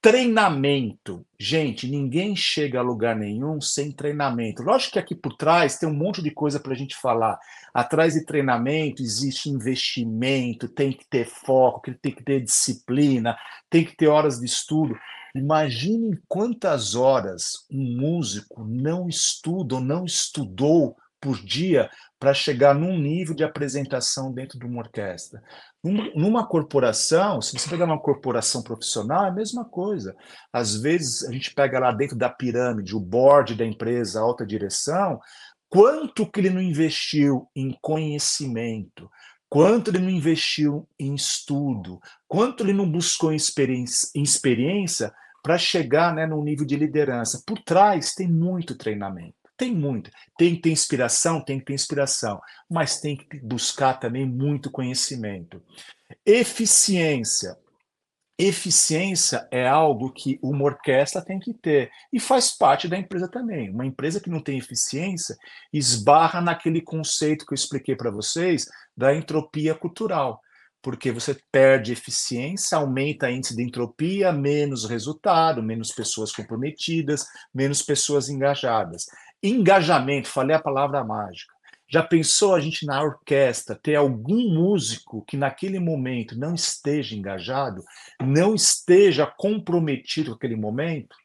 [0.00, 1.24] Treinamento.
[1.38, 4.62] Gente, ninguém chega a lugar nenhum sem treinamento.
[4.62, 7.38] Lógico que aqui por trás tem um monte de coisa para a gente falar.
[7.74, 13.36] Atrás de treinamento existe investimento, tem que ter foco, tem que ter disciplina,
[13.68, 14.96] tem que ter horas de estudo.
[15.34, 22.98] Imaginem quantas horas um músico não estuda ou não estudou por dia para chegar num
[22.98, 25.42] nível de apresentação dentro de uma orquestra.
[25.82, 30.14] Numa corporação, se você pegar uma corporação profissional, é a mesma coisa.
[30.52, 34.44] Às vezes, a gente pega lá dentro da pirâmide, o board da empresa, a alta
[34.44, 35.20] direção,
[35.68, 39.08] quanto que ele não investiu em conhecimento,
[39.48, 46.26] quanto ele não investiu em estudo, quanto ele não buscou experiência, experiência para chegar né,
[46.26, 47.42] num nível de liderança.
[47.46, 49.34] Por trás tem muito treinamento.
[49.56, 50.10] Tem muito.
[50.38, 55.60] Tem que ter inspiração, tem que ter inspiração, mas tem que buscar também muito conhecimento.
[56.24, 57.56] Eficiência.
[58.38, 63.68] Eficiência é algo que uma orquestra tem que ter e faz parte da empresa também.
[63.68, 65.36] Uma empresa que não tem eficiência
[65.72, 70.40] esbarra naquele conceito que eu expliquei para vocês da entropia cultural
[70.80, 77.82] porque você perde eficiência, aumenta a índice de entropia, menos resultado, menos pessoas comprometidas, menos
[77.82, 79.06] pessoas engajadas.
[79.42, 81.57] Engajamento, falei a palavra mágica.
[81.90, 87.82] Já pensou a gente na orquestra ter algum músico que naquele momento não esteja engajado,
[88.20, 91.16] não esteja comprometido com aquele momento?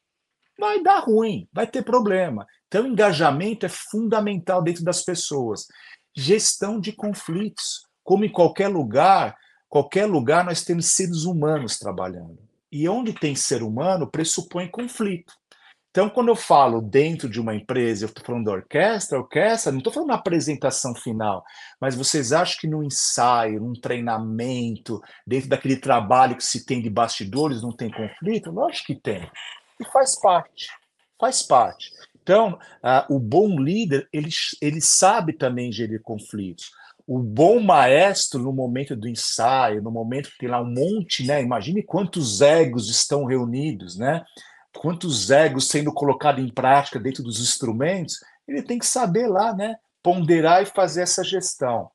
[0.57, 2.47] Vai dar ruim, vai ter problema.
[2.67, 5.67] Então, engajamento é fundamental dentro das pessoas.
[6.15, 9.35] Gestão de conflitos como em qualquer lugar,
[9.67, 12.39] qualquer lugar nós temos seres humanos trabalhando.
[12.71, 15.33] E onde tem ser humano pressupõe conflito.
[15.93, 19.77] Então, quando eu falo dentro de uma empresa, eu estou falando da orquestra, orquestra, não
[19.77, 21.45] estou falando na apresentação final,
[21.79, 26.89] mas vocês acham que no ensaio, num treinamento, dentro daquele trabalho que se tem de
[26.89, 28.49] bastidores, não tem conflito?
[28.49, 29.29] Lógico que tem.
[29.79, 30.67] E faz parte.
[31.21, 31.91] Faz parte.
[32.23, 34.29] Então, uh, o bom líder, ele,
[34.59, 36.71] ele sabe também gerir conflitos.
[37.05, 41.39] O bom maestro, no momento do ensaio, no momento que tem lá um monte, né?
[41.43, 44.23] Imagine quantos egos estão reunidos, né?
[44.77, 49.75] Quantos egos sendo colocados em prática dentro dos instrumentos, ele tem que saber lá, né,
[50.01, 51.89] ponderar e fazer essa gestão.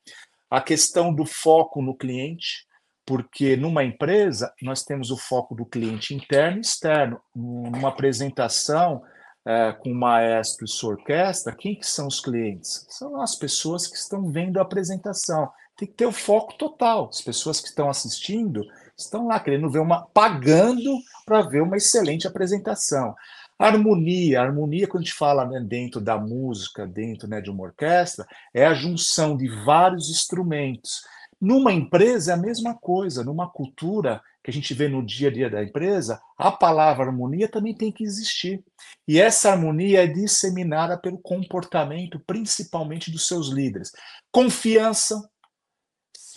[0.51, 2.67] A questão do foco no cliente,
[3.05, 7.21] porque numa empresa nós temos o foco do cliente interno e externo.
[7.35, 9.03] Numa apresentação
[9.47, 12.87] é, com o maestro e sua orquestra, quem que são os clientes?
[12.89, 15.51] São as pessoas que estão vendo a apresentação.
[15.77, 17.09] Tem que ter o foco total.
[17.09, 18.63] As pessoas que estão assistindo
[18.99, 23.15] estão lá querendo ver uma, pagando para ver uma excelente apresentação.
[23.59, 28.27] harmonia, harmonia, quando a gente fala né, dentro da música, dentro né, de uma orquestra,
[28.53, 31.03] é a junção de vários instrumentos.
[31.41, 35.33] Numa empresa é a mesma coisa, numa cultura que a gente vê no dia a
[35.33, 38.65] dia da empresa, a palavra harmonia também tem que existir.
[39.07, 43.93] E essa harmonia é disseminada pelo comportamento, principalmente dos seus líderes.
[44.33, 45.29] Confiança,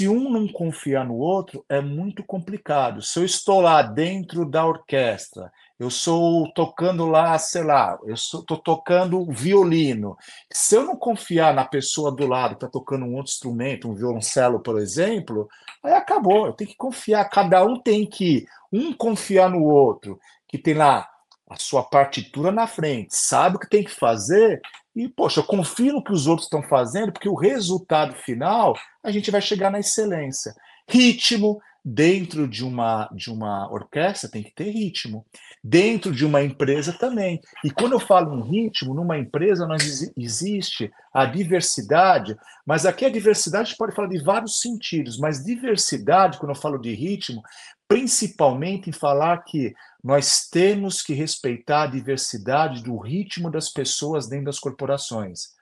[0.01, 3.03] se um não confiar no outro, é muito complicado.
[3.03, 8.57] Se eu estou lá dentro da orquestra, eu sou tocando lá, sei lá, eu estou
[8.57, 10.17] tocando violino.
[10.51, 13.93] Se eu não confiar na pessoa do lado que está tocando um outro instrumento, um
[13.93, 15.47] violoncelo, por exemplo,
[15.83, 16.47] aí acabou.
[16.47, 17.23] Eu tenho que confiar.
[17.25, 21.10] Cada um tem que um confiar no outro, que tem lá
[21.51, 24.61] a sua partitura na frente, sabe o que tem que fazer
[24.95, 29.11] e, poxa, eu confio no que os outros estão fazendo, porque o resultado final a
[29.11, 30.53] gente vai chegar na excelência.
[30.87, 35.25] Ritmo, dentro de uma, de uma orquestra tem que ter ritmo.
[35.63, 37.39] Dentro de uma empresa também.
[37.63, 42.35] E quando eu falo em ritmo, numa empresa nós existe a diversidade,
[42.65, 46.93] mas aqui a diversidade pode falar de vários sentidos, mas diversidade, quando eu falo de
[46.93, 47.41] ritmo,
[47.91, 54.45] principalmente em falar que nós temos que respeitar a diversidade do ritmo das pessoas dentro
[54.45, 55.57] das corporações.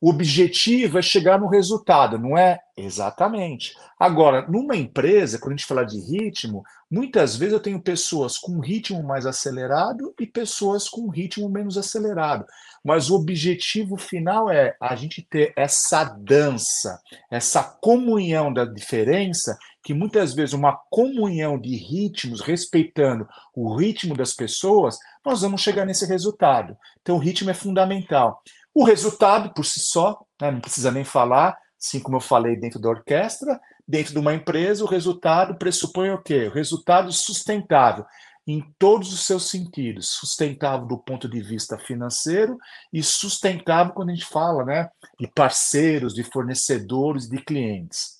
[0.00, 2.60] O objetivo é chegar no resultado, não é?
[2.76, 3.74] Exatamente.
[3.98, 8.60] Agora, numa empresa, quando a gente fala de ritmo, muitas vezes eu tenho pessoas com
[8.60, 12.44] ritmo mais acelerado e pessoas com ritmo menos acelerado.
[12.84, 19.94] Mas o objetivo final é a gente ter essa dança, essa comunhão da diferença, que
[19.94, 26.04] muitas vezes uma comunhão de ritmos, respeitando o ritmo das pessoas, nós vamos chegar nesse
[26.04, 26.76] resultado.
[27.00, 28.42] Então, o ritmo é fundamental.
[28.78, 32.78] O resultado, por si só, né, não precisa nem falar, assim como eu falei dentro
[32.78, 33.58] da orquestra,
[33.88, 36.48] dentro de uma empresa, o resultado pressupõe o quê?
[36.48, 38.04] O resultado sustentável
[38.46, 42.58] em todos os seus sentidos, sustentável do ponto de vista financeiro
[42.92, 48.18] e sustentável quando a gente fala, né, de parceiros, de fornecedores, de clientes.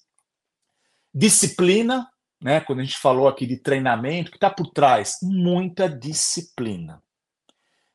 [1.15, 2.09] Disciplina,
[2.41, 5.19] né, quando a gente falou aqui de treinamento, que está por trás?
[5.23, 7.03] Muita disciplina.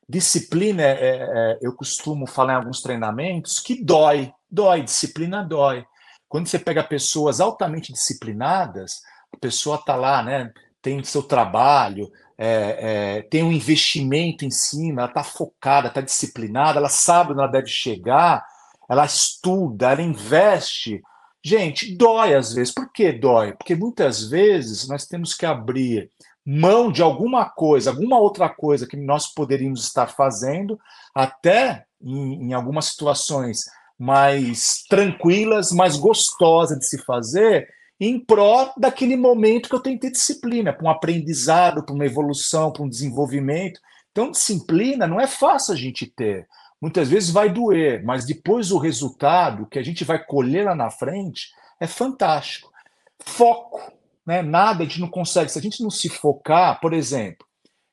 [0.08, 5.84] Disciplina, é, é, é, eu costumo falar em alguns treinamentos que dói, dói, disciplina dói.
[6.28, 9.00] Quando você pega pessoas altamente disciplinadas,
[9.32, 15.02] a pessoa está lá, né, tem seu trabalho, é, é, tem um investimento em cima,
[15.02, 18.44] ela está focada, está disciplinada, ela sabe onde ela deve chegar,
[18.90, 21.00] ela estuda, ela investe.
[21.44, 22.74] Gente, dói às vezes.
[22.74, 23.52] Por que dói?
[23.52, 26.10] Porque muitas vezes nós temos que abrir
[26.44, 30.78] mão de alguma coisa, alguma outra coisa que nós poderíamos estar fazendo,
[31.14, 33.64] até em, em algumas situações
[33.98, 37.68] mais tranquilas, mais gostosas de se fazer,
[38.00, 42.04] em prol daquele momento que eu tenho que ter disciplina, para um aprendizado, para uma
[42.04, 43.80] evolução, para um desenvolvimento.
[44.10, 46.48] Então, disciplina não é fácil a gente ter.
[46.80, 50.90] Muitas vezes vai doer, mas depois o resultado que a gente vai colher lá na
[50.90, 52.72] frente é fantástico.
[53.20, 53.92] Foco,
[54.26, 54.42] né?
[54.42, 55.50] Nada a gente não consegue.
[55.50, 57.46] Se a gente não se focar, por exemplo,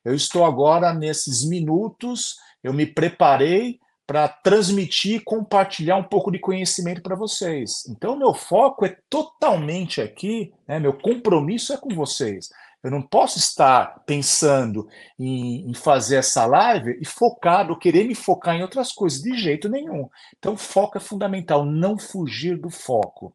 [0.04, 7.00] eu estou agora nesses minutos, eu me preparei para transmitir compartilhar um pouco de conhecimento
[7.00, 7.86] para vocês.
[7.88, 10.80] Então, meu foco é totalmente aqui, né?
[10.80, 12.48] meu compromisso é com vocês.
[12.82, 18.56] Eu não posso estar pensando em, em, fazer essa live e focado, querer me focar
[18.56, 20.08] em outras coisas, de jeito nenhum.
[20.38, 23.32] Então, foco é fundamental, não fugir do foco.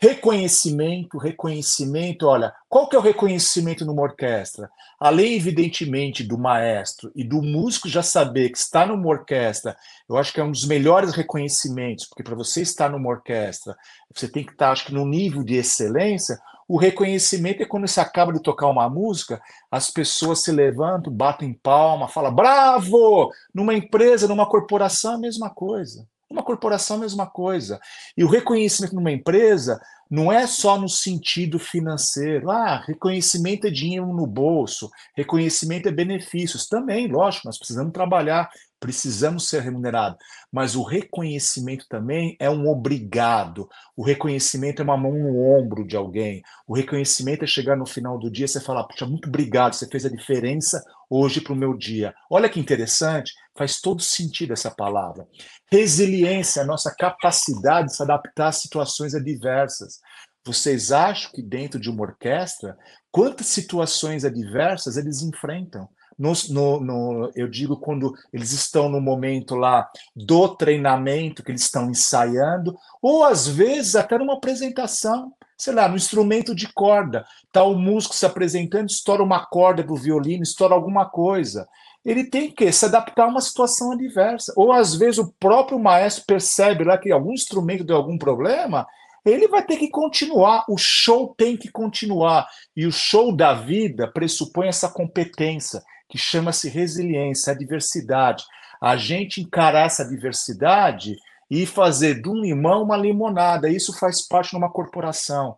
[0.00, 4.70] Reconhecimento, reconhecimento, olha, qual que é o reconhecimento numa orquestra?
[4.96, 9.76] Além, evidentemente, do maestro e do músico já saber que está numa orquestra,
[10.08, 13.76] eu acho que é um dos melhores reconhecimentos, porque para você estar numa orquestra,
[14.14, 16.38] você tem que estar, acho que, no nível de excelência.
[16.68, 21.52] O reconhecimento é quando você acaba de tocar uma música, as pessoas se levantam, batem
[21.52, 23.32] palma, falam bravo!
[23.52, 26.06] Numa empresa, numa corporação, a mesma coisa.
[26.30, 27.80] Uma corporação, a mesma coisa.
[28.16, 32.50] E o reconhecimento numa empresa não é só no sentido financeiro.
[32.50, 36.66] Ah, reconhecimento é dinheiro no bolso, reconhecimento é benefícios.
[36.66, 38.50] Também, lógico, nós precisamos trabalhar,
[38.80, 40.18] precisamos ser remunerados.
[40.50, 43.68] Mas o reconhecimento também é um obrigado.
[43.96, 46.42] O reconhecimento é uma mão no ombro de alguém.
[46.66, 49.86] O reconhecimento é chegar no final do dia e você falar, puxa, muito obrigado, você
[49.86, 52.14] fez a diferença hoje para o meu dia.
[52.30, 55.26] Olha que interessante, faz todo sentido essa palavra.
[55.70, 59.98] Resiliência, a nossa capacidade de se adaptar a situações adversas.
[60.46, 62.78] Vocês acham que dentro de uma orquestra,
[63.10, 65.88] quantas situações adversas eles enfrentam?
[66.16, 71.62] No, no, no, eu digo quando eles estão no momento lá do treinamento, que eles
[71.62, 77.26] estão ensaiando, ou às vezes até numa apresentação sei lá, no instrumento de corda.
[77.44, 81.66] Está o músico se apresentando, estoura uma corda do violino, estoura alguma coisa.
[82.04, 84.52] Ele tem que se adaptar a uma situação adversa.
[84.56, 88.86] Ou às vezes o próprio maestro percebe lá que algum instrumento deu algum problema,
[89.24, 92.48] ele vai ter que continuar, o show tem que continuar.
[92.76, 98.44] E o show da vida pressupõe essa competência, que chama-se resiliência, adversidade.
[98.80, 101.16] A gente encarar essa diversidade
[101.50, 103.68] e fazer de um limão uma limonada.
[103.68, 105.56] Isso faz parte de uma corporação.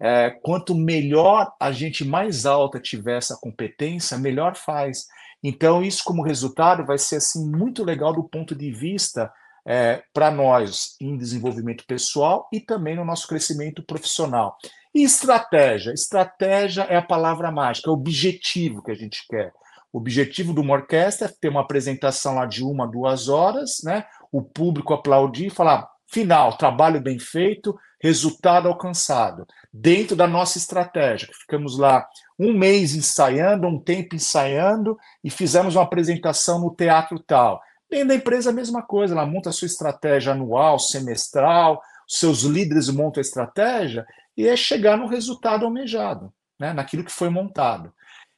[0.00, 5.06] É, quanto melhor a gente mais alta tiver essa competência, melhor faz.
[5.42, 9.32] Então, isso como resultado vai ser assim muito legal do ponto de vista
[9.66, 14.56] é, para nós em desenvolvimento pessoal e também no nosso crescimento profissional.
[14.94, 15.92] E estratégia?
[15.92, 19.52] Estratégia é a palavra mágica, é o objetivo que a gente quer.
[19.92, 24.04] O objetivo de uma orquestra é ter uma apresentação lá de uma, duas horas, né?
[24.32, 29.46] o público aplaudir e falar: final, trabalho bem feito, resultado alcançado.
[29.72, 32.06] Dentro da nossa estratégia, ficamos lá
[32.42, 37.62] um mês ensaiando, um tempo ensaiando e fizemos uma apresentação no teatro tal.
[37.88, 42.88] Dentro da empresa, a mesma coisa, ela monta a sua estratégia anual, semestral, seus líderes
[42.88, 47.92] montam a estratégia e é chegar no resultado almejado, né, naquilo que foi montado.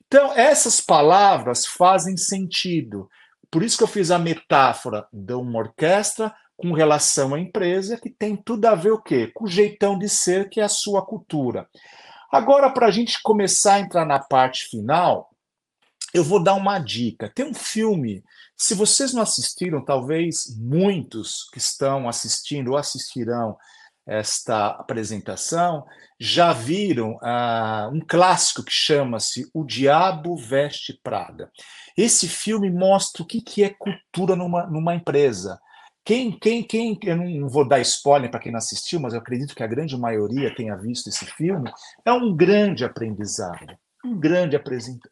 [0.07, 3.09] Então, essas palavras fazem sentido.
[3.51, 8.11] Por isso que eu fiz a metáfora de uma orquestra com relação à empresa, que
[8.11, 9.31] tem tudo a ver o quê?
[9.33, 11.69] Com o jeitão de ser, que é a sua cultura.
[12.31, 15.31] Agora, para a gente começar a entrar na parte final,
[16.13, 17.31] eu vou dar uma dica.
[17.35, 18.23] Tem um filme,
[18.57, 23.57] se vocês não assistiram, talvez muitos que estão assistindo ou assistirão
[24.07, 25.85] esta apresentação
[26.21, 31.51] já viram uh, um clássico que chama-se O Diabo Veste Prada.
[31.97, 35.59] Esse filme mostra o que, que é cultura numa, numa empresa.
[36.05, 39.55] Quem, quem, quem, eu não vou dar spoiler para quem não assistiu, mas eu acredito
[39.55, 41.73] que a grande maioria tenha visto esse filme,
[42.05, 43.75] é um grande aprendizado.
[44.05, 44.55] Um grande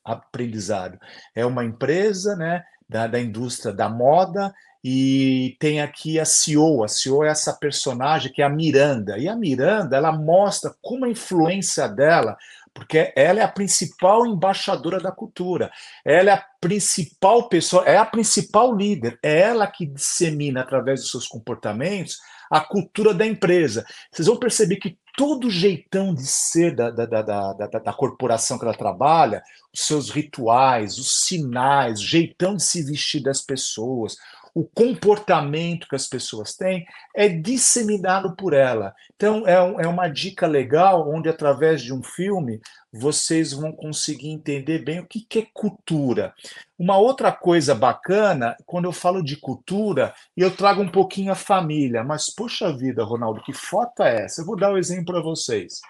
[0.04, 0.98] aprendizado.
[1.34, 4.52] É uma empresa né, da, da indústria da moda,
[4.84, 6.82] e tem aqui a CEO.
[6.82, 9.16] A CEO é essa personagem que é a Miranda.
[9.16, 12.36] E a Miranda, ela mostra como a influência dela,
[12.74, 15.70] porque ela é a principal embaixadora da cultura.
[16.04, 19.18] Ela é a principal pessoa, é a principal líder.
[19.22, 22.18] É ela que dissemina através dos seus comportamentos
[22.50, 23.84] a cultura da empresa.
[24.10, 28.64] Vocês vão perceber que todo jeitão de ser da, da, da, da, da corporação que
[28.64, 29.42] ela trabalha,
[29.72, 34.16] os seus rituais, os sinais, o jeitão de se vestir das pessoas,
[34.54, 36.84] o comportamento que as pessoas têm
[37.16, 38.94] é disseminado por ela.
[39.16, 42.60] Então, é, um, é uma dica legal, onde através de um filme
[42.92, 46.34] vocês vão conseguir entender bem o que, que é cultura.
[46.78, 52.04] Uma outra coisa bacana, quando eu falo de cultura, eu trago um pouquinho a família,
[52.04, 54.42] mas poxa vida, Ronaldo, que foto é essa?
[54.42, 55.80] Eu vou dar um exemplo para vocês.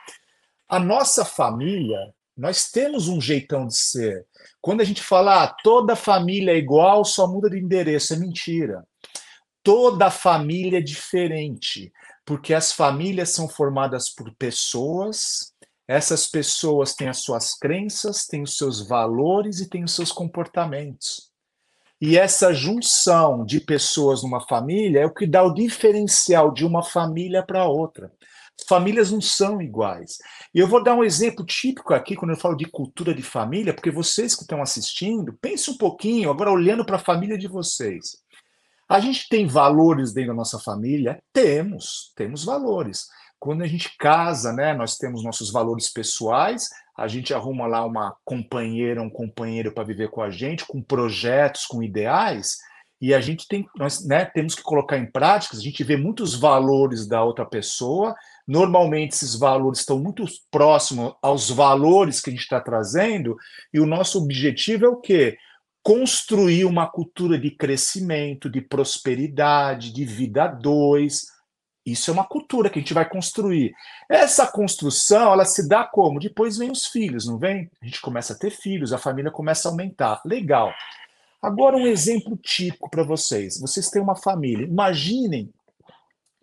[0.68, 1.98] A nossa família,
[2.42, 4.26] nós temos um jeitão de ser.
[4.60, 8.84] Quando a gente fala ah, toda família é igual, só muda de endereço, é mentira.
[9.62, 11.92] Toda família é diferente,
[12.24, 15.52] porque as famílias são formadas por pessoas,
[15.86, 21.30] essas pessoas têm as suas crenças, têm os seus valores e têm os seus comportamentos.
[22.00, 26.82] E essa junção de pessoas numa família é o que dá o diferencial de uma
[26.82, 28.10] família para outra.
[28.68, 30.18] Famílias não são iguais.
[30.54, 33.74] E eu vou dar um exemplo típico aqui, quando eu falo de cultura de família,
[33.74, 38.22] porque vocês que estão assistindo, pense um pouquinho, agora olhando para a família de vocês.
[38.88, 41.18] A gente tem valores dentro da nossa família?
[41.32, 43.06] Temos, temos valores.
[43.40, 48.14] quando a gente casa, né, nós temos nossos valores pessoais, a gente arruma lá uma
[48.24, 52.58] companheira, um companheiro para viver com a gente, com projetos, com ideais,
[53.00, 56.36] e a gente tem, nós né, temos que colocar em prática, a gente vê muitos
[56.36, 58.14] valores da outra pessoa,
[58.46, 63.36] normalmente esses valores estão muito próximos aos valores que a gente está trazendo,
[63.72, 65.36] e o nosso objetivo é o quê?
[65.82, 71.26] Construir uma cultura de crescimento, de prosperidade, de vida dois,
[71.84, 73.74] isso é uma cultura que a gente vai construir.
[74.08, 76.20] Essa construção, ela se dá como?
[76.20, 77.68] Depois vem os filhos, não vem?
[77.82, 80.20] A gente começa a ter filhos, a família começa a aumentar.
[80.24, 80.72] Legal.
[81.42, 83.60] Agora um exemplo típico para vocês.
[83.60, 84.64] Vocês têm uma família.
[84.64, 85.52] Imaginem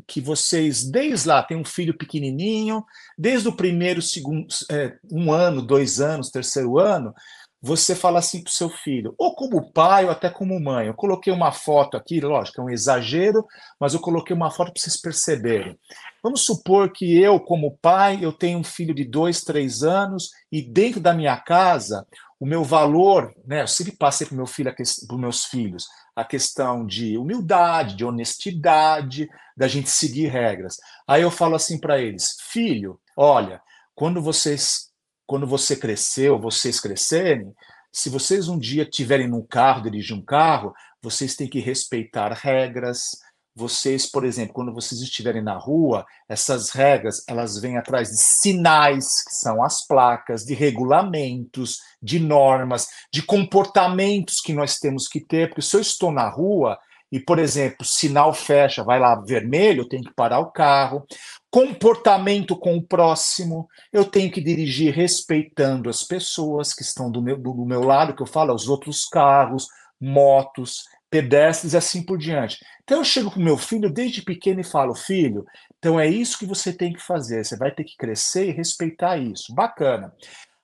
[0.09, 2.83] que vocês, desde lá, têm um filho pequenininho,
[3.17, 7.13] desde o primeiro, segundo, é, um ano, dois anos, terceiro ano,
[7.61, 10.87] você fala assim para o seu filho, ou como pai, ou até como mãe.
[10.87, 13.45] Eu coloquei uma foto aqui, lógico, é um exagero,
[13.79, 15.77] mas eu coloquei uma foto para vocês perceberem.
[16.23, 20.61] Vamos supor que eu, como pai, eu tenho um filho de dois, três anos, e
[20.61, 22.07] dentro da minha casa,
[22.39, 24.73] o meu valor, né, eu sempre passei para meu filho,
[25.11, 25.85] meus filhos,
[26.19, 30.77] a questão de humildade, de honestidade, da gente seguir regras.
[31.07, 33.61] Aí eu falo assim para eles, filho, olha,
[33.95, 34.89] quando vocês
[35.25, 37.53] quando você cresceu, vocês crescerem,
[37.91, 43.11] se vocês um dia tiverem num carro, dirigir um carro, vocês têm que respeitar regras.
[43.59, 49.21] Vocês, por exemplo, quando vocês estiverem na rua, essas regras, elas vêm atrás de sinais,
[49.21, 55.49] que são as placas, de regulamentos, de normas, de comportamentos que nós temos que ter,
[55.49, 56.79] porque se eu estou na rua,
[57.11, 61.05] e, por exemplo, sinal fecha, vai lá vermelho, eu tenho que parar o carro.
[61.51, 67.37] Comportamento com o próximo, eu tenho que dirigir respeitando as pessoas que estão do meu,
[67.37, 69.67] do meu lado, que eu falo, os outros carros,
[69.99, 72.59] motos, pedestres e assim por diante.
[72.89, 75.45] Então eu chego para o meu filho desde pequeno e falo, filho,
[75.77, 79.15] então é isso que você tem que fazer, você vai ter que crescer e respeitar
[79.15, 79.53] isso.
[79.53, 80.11] Bacana.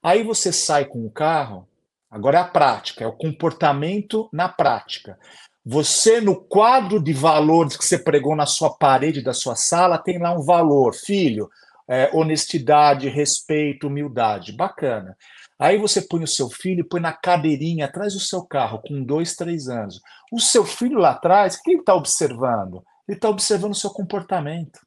[0.02, 1.68] Aí você sai com o carro,
[2.10, 5.20] agora é a prática, é o comportamento na prática.
[5.64, 10.18] Você, no quadro de valores que você pregou na sua parede da sua sala, tem
[10.18, 11.48] lá um valor, filho,
[11.88, 14.52] é, honestidade, respeito, humildade.
[14.52, 15.16] Bacana.
[15.60, 19.36] Aí você põe o seu filho, põe na cadeirinha atrás do seu carro, com dois,
[19.36, 20.02] três anos.
[20.32, 22.84] O seu filho lá atrás, o que ele está observando?
[23.08, 24.80] Ele está observando o seu comportamento.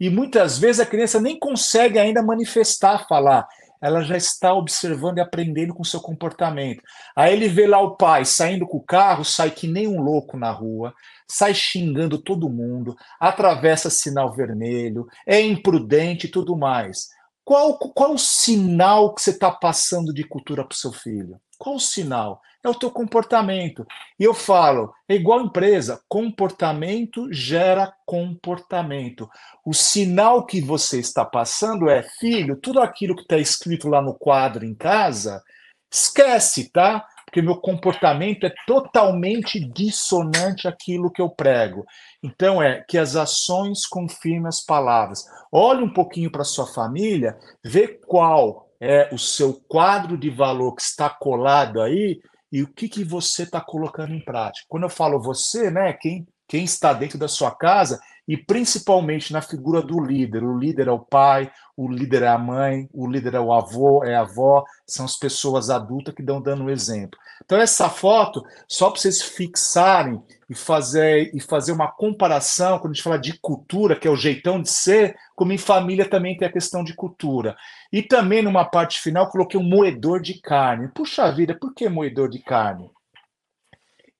[0.00, 3.46] E muitas vezes a criança nem consegue ainda manifestar, falar
[3.80, 6.82] ela já está observando e aprendendo com o seu comportamento.
[7.14, 10.36] Aí ele vê lá o pai saindo com o carro, sai que nem um louco
[10.36, 10.92] na rua,
[11.30, 17.08] sai xingando todo mundo, atravessa sinal vermelho, é imprudente e tudo mais.
[17.48, 21.40] Qual, qual o sinal que você está passando de cultura para o seu filho?
[21.56, 22.42] Qual o sinal?
[22.62, 23.86] É o teu comportamento.
[24.20, 29.30] E eu falo, é igual empresa, comportamento gera comportamento.
[29.64, 34.12] O sinal que você está passando é, filho, tudo aquilo que está escrito lá no
[34.12, 35.42] quadro em casa,
[35.90, 37.06] esquece, tá?
[37.28, 41.84] Porque meu comportamento é totalmente dissonante àquilo que eu prego.
[42.22, 45.26] Então é que as ações confirmem as palavras.
[45.52, 50.82] Olhe um pouquinho para sua família, vê qual é o seu quadro de valor que
[50.82, 52.18] está colado aí
[52.50, 54.64] e o que, que você está colocando em prática.
[54.66, 59.40] Quando eu falo você, né, quem, quem está dentro da sua casa e principalmente na
[59.40, 60.44] figura do líder.
[60.44, 64.04] O líder é o pai, o líder é a mãe, o líder é o avô,
[64.04, 67.18] é a avó, são as pessoas adultas que dão dando o exemplo.
[67.42, 72.94] Então essa foto, só para vocês fixarem e fazer e fazer uma comparação, quando a
[72.94, 76.46] gente fala de cultura, que é o jeitão de ser, como em família também tem
[76.46, 77.56] a questão de cultura.
[77.90, 80.88] E também numa parte final coloquei um moedor de carne.
[80.88, 82.90] Puxa vida, por que moedor de carne?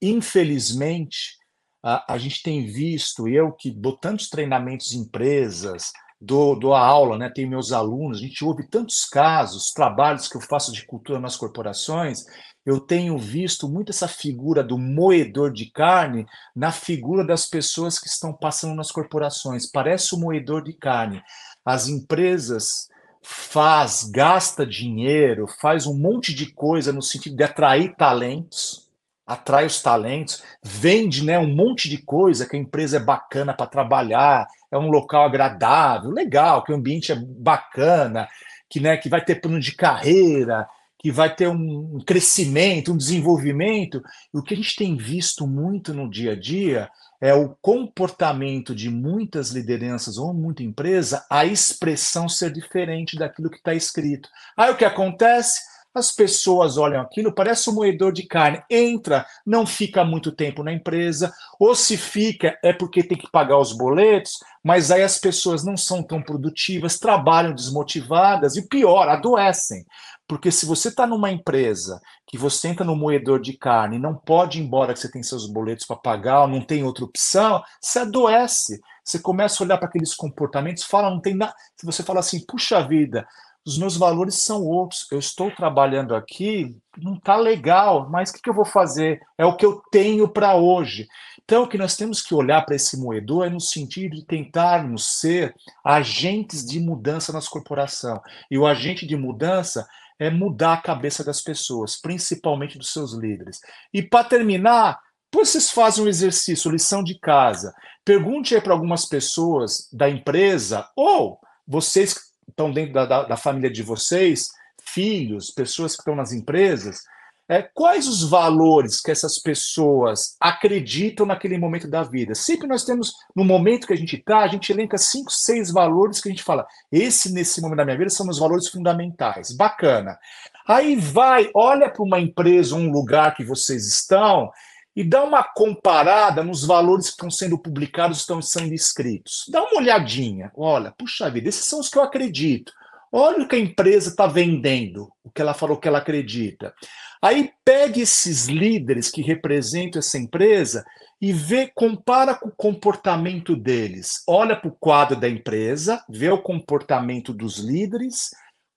[0.00, 1.37] Infelizmente,
[1.82, 6.80] a, a gente tem visto, eu que dou tantos treinamentos em empresas, dou, dou a
[6.80, 10.84] aula, né, tenho meus alunos, a gente ouve tantos casos, trabalhos que eu faço de
[10.84, 12.24] cultura nas corporações,
[12.66, 18.08] eu tenho visto muito essa figura do moedor de carne na figura das pessoas que
[18.08, 19.70] estão passando nas corporações.
[19.70, 21.22] Parece o moedor de carne.
[21.64, 22.88] As empresas
[23.22, 28.87] faz, gasta dinheiro, faz um monte de coisa no sentido de atrair talentos,
[29.28, 33.66] atrai os talentos, vende né, um monte de coisa, que a empresa é bacana para
[33.66, 38.26] trabalhar, é um local agradável, legal, que o ambiente é bacana,
[38.70, 40.66] que, né, que vai ter plano de carreira,
[40.98, 44.02] que vai ter um crescimento, um desenvolvimento.
[44.32, 48.74] E o que a gente tem visto muito no dia a dia é o comportamento
[48.74, 54.28] de muitas lideranças ou muita empresa, a expressão ser diferente daquilo que está escrito.
[54.56, 55.60] Aí o que acontece?
[55.98, 60.72] As pessoas olham aquilo, parece um moedor de carne, entra, não fica muito tempo na
[60.72, 65.64] empresa, ou se fica é porque tem que pagar os boletos, mas aí as pessoas
[65.64, 69.84] não são tão produtivas, trabalham desmotivadas e pior, adoecem.
[70.28, 74.60] Porque se você está numa empresa que você entra no moedor de carne não pode
[74.60, 78.00] ir embora que você tem seus boletos para pagar, ou não tem outra opção, você
[78.00, 78.78] adoece.
[79.02, 81.54] Você começa a olhar para aqueles comportamentos, fala, não tem nada.
[81.74, 83.26] Se você fala assim, puxa vida,
[83.68, 88.40] os meus valores são outros, eu estou trabalhando aqui, não está legal, mas o que,
[88.40, 89.20] que eu vou fazer?
[89.36, 91.06] É o que eu tenho para hoje.
[91.44, 95.18] Então, o que nós temos que olhar para esse moedor é no sentido de tentarmos
[95.20, 95.54] ser
[95.84, 98.20] agentes de mudança nas corporações.
[98.50, 99.86] E o agente de mudança
[100.18, 103.60] é mudar a cabeça das pessoas, principalmente dos seus líderes.
[103.92, 104.98] E para terminar,
[105.30, 107.74] vocês fazem um exercício, lição de casa.
[108.02, 113.70] Pergunte aí para algumas pessoas da empresa, ou vocês estão dentro da, da, da família
[113.70, 114.50] de vocês,
[114.82, 117.02] filhos, pessoas que estão nas empresas,
[117.50, 122.34] é, quais os valores que essas pessoas acreditam naquele momento da vida?
[122.34, 126.20] Sempre nós temos, no momento que a gente está, a gente elenca cinco, seis valores
[126.20, 129.52] que a gente fala, esse nesse momento da minha vida são os valores fundamentais.
[129.52, 130.18] Bacana.
[130.66, 134.50] Aí vai, olha para uma empresa, um lugar que vocês estão,
[134.98, 139.44] e dá uma comparada nos valores que estão sendo publicados, estão sendo escritos.
[139.48, 140.50] Dá uma olhadinha.
[140.56, 142.72] Olha, puxa vida, esses são os que eu acredito.
[143.12, 146.74] Olha o que a empresa está vendendo, o que ela falou que ela acredita.
[147.22, 150.84] Aí pegue esses líderes que representam essa empresa
[151.20, 154.24] e vê, compara com o comportamento deles.
[154.26, 158.30] Olha para o quadro da empresa, vê o comportamento dos líderes,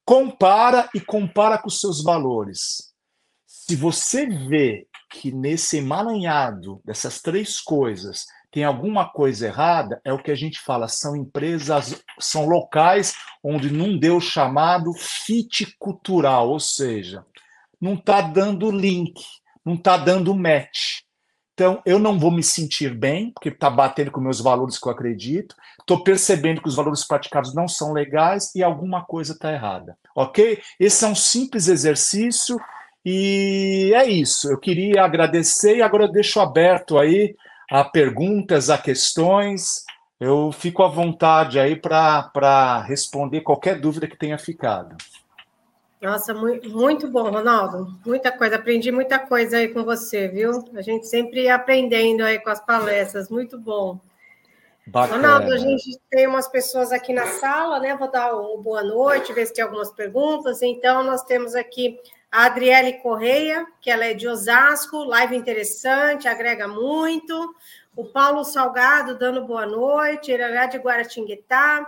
[0.05, 2.93] compara e compara com os seus valores.
[3.47, 10.21] Se você vê que nesse emaranhado dessas três coisas tem alguma coisa errada, é o
[10.21, 16.59] que a gente fala, são empresas, são locais onde não deu chamado fit cultural, ou
[16.59, 17.25] seja,
[17.79, 19.21] não está dando link,
[19.65, 21.01] não está dando match.
[21.53, 24.91] Então, eu não vou me sentir bem, porque está batendo com meus valores que eu
[24.91, 25.55] acredito.
[25.79, 29.97] Estou percebendo que os valores praticados não são legais e alguma coisa está errada.
[30.15, 30.61] Ok?
[30.79, 32.57] Esse é um simples exercício
[33.05, 34.51] e é isso.
[34.51, 37.35] Eu queria agradecer e agora deixo aberto aí
[37.69, 39.83] a perguntas, a questões.
[40.19, 44.95] Eu fico à vontade aí para responder qualquer dúvida que tenha ficado.
[46.01, 47.95] Nossa, muito, muito bom, Ronaldo.
[48.05, 50.63] Muita coisa, aprendi muita coisa aí com você, viu?
[50.75, 53.99] A gente sempre aprendendo aí com as palestras, muito bom.
[54.87, 55.15] Bacana.
[55.15, 57.95] Ronaldo, a gente tem umas pessoas aqui na sala, né?
[57.95, 60.63] Vou dar uma boa noite, ver se tem algumas perguntas.
[60.63, 61.99] Então, nós temos aqui
[62.31, 67.53] a Adriele Correia, que ela é de Osasco, live interessante, agrega muito.
[67.95, 71.85] O Paulo Salgado dando boa noite, lá de Guaratinguetá.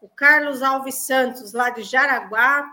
[0.00, 2.64] O Carlos Alves Santos, lá de Jaraguá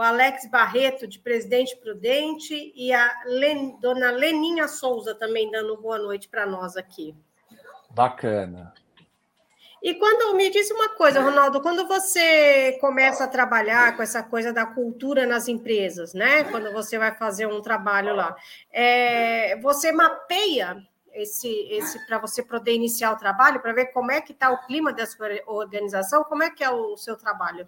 [0.00, 5.98] o Alex Barreto, de Presidente Prudente, e a Len, dona Leninha Souza também dando boa
[5.98, 7.14] noite para nós aqui.
[7.90, 8.72] Bacana.
[9.82, 14.52] E quando me disse uma coisa, Ronaldo, quando você começa a trabalhar com essa coisa
[14.52, 16.44] da cultura nas empresas, né?
[16.44, 18.36] Quando você vai fazer um trabalho lá,
[18.70, 20.76] é, você mapeia
[21.14, 24.66] esse, esse para você poder iniciar o trabalho, para ver como é que está o
[24.66, 25.16] clima dessa
[25.46, 27.66] organização, como é que é o seu trabalho?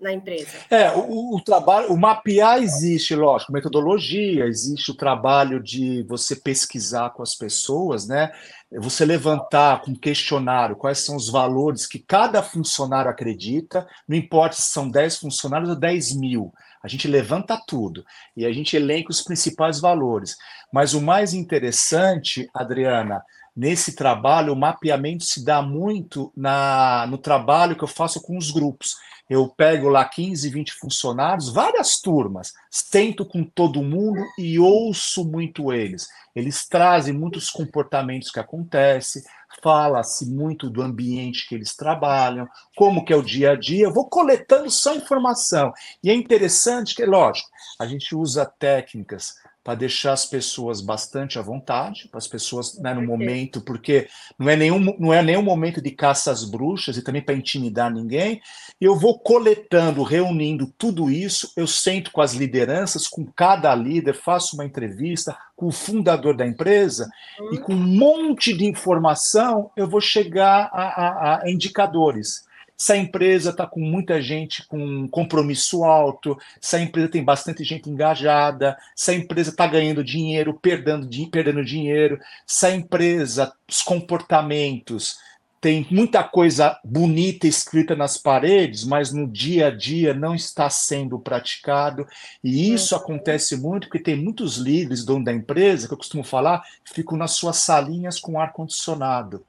[0.00, 0.50] na empresa?
[0.70, 7.10] É, o, o, trabalho, o mapear existe, lógico, metodologia, existe o trabalho de você pesquisar
[7.10, 8.32] com as pessoas, né?
[8.78, 14.72] Você levantar com questionário quais são os valores que cada funcionário acredita, não importa se
[14.72, 16.52] são 10 funcionários ou 10 mil.
[16.82, 18.04] A gente levanta tudo
[18.36, 20.36] e a gente elenca os principais valores.
[20.72, 23.22] Mas o mais interessante, Adriana,
[23.56, 28.50] nesse trabalho, o mapeamento se dá muito na, no trabalho que eu faço com os
[28.50, 28.96] grupos
[29.28, 35.72] eu pego lá 15, 20 funcionários, várias turmas, sento com todo mundo e ouço muito
[35.72, 36.08] eles.
[36.34, 39.22] Eles trazem muitos comportamentos que acontecem,
[39.62, 43.92] fala-se muito do ambiente que eles trabalham, como que é o dia a dia, eu
[43.92, 45.72] vou coletando só informação.
[46.02, 47.48] E é interessante que, lógico,
[47.78, 52.92] a gente usa técnicas para deixar as pessoas bastante à vontade, para as pessoas né,
[52.92, 54.06] no momento, porque
[54.38, 57.90] não é nenhum não é nenhum momento de caça às bruxas e também para intimidar
[57.90, 58.42] ninguém.
[58.78, 64.54] Eu vou coletando, reunindo tudo isso, eu sento com as lideranças, com cada líder, faço
[64.54, 67.08] uma entrevista com o fundador da empresa
[67.50, 72.44] e com um monte de informação eu vou chegar a, a, a indicadores
[72.84, 77.64] se a empresa está com muita gente com compromisso alto, se a empresa tem bastante
[77.64, 83.80] gente engajada, se a empresa está ganhando dinheiro, perdendo, perdendo dinheiro, se a empresa, os
[83.80, 85.16] comportamentos
[85.62, 91.18] tem muita coisa bonita escrita nas paredes, mas no dia a dia não está sendo
[91.18, 92.06] praticado.
[92.42, 96.62] E isso acontece muito porque tem muitos líderes, dono da empresa, que eu costumo falar,
[96.84, 99.42] ficam nas suas salinhas com ar-condicionado.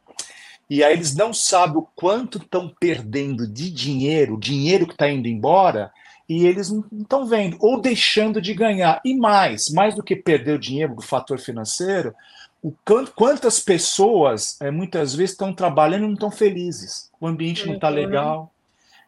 [0.70, 5.28] E aí eles não sabem o quanto estão perdendo de dinheiro, dinheiro que está indo
[5.28, 5.92] embora,
[6.28, 9.00] e eles não estão vendo, ou deixando de ganhar.
[9.06, 12.16] E mais, mais do que perder o dinheiro do fator financeiro,
[12.64, 12.74] o
[13.16, 17.12] quantas pessoas é, muitas vezes estão trabalhando e não estão felizes.
[17.22, 17.94] O ambiente não está uhum.
[17.94, 18.52] legal.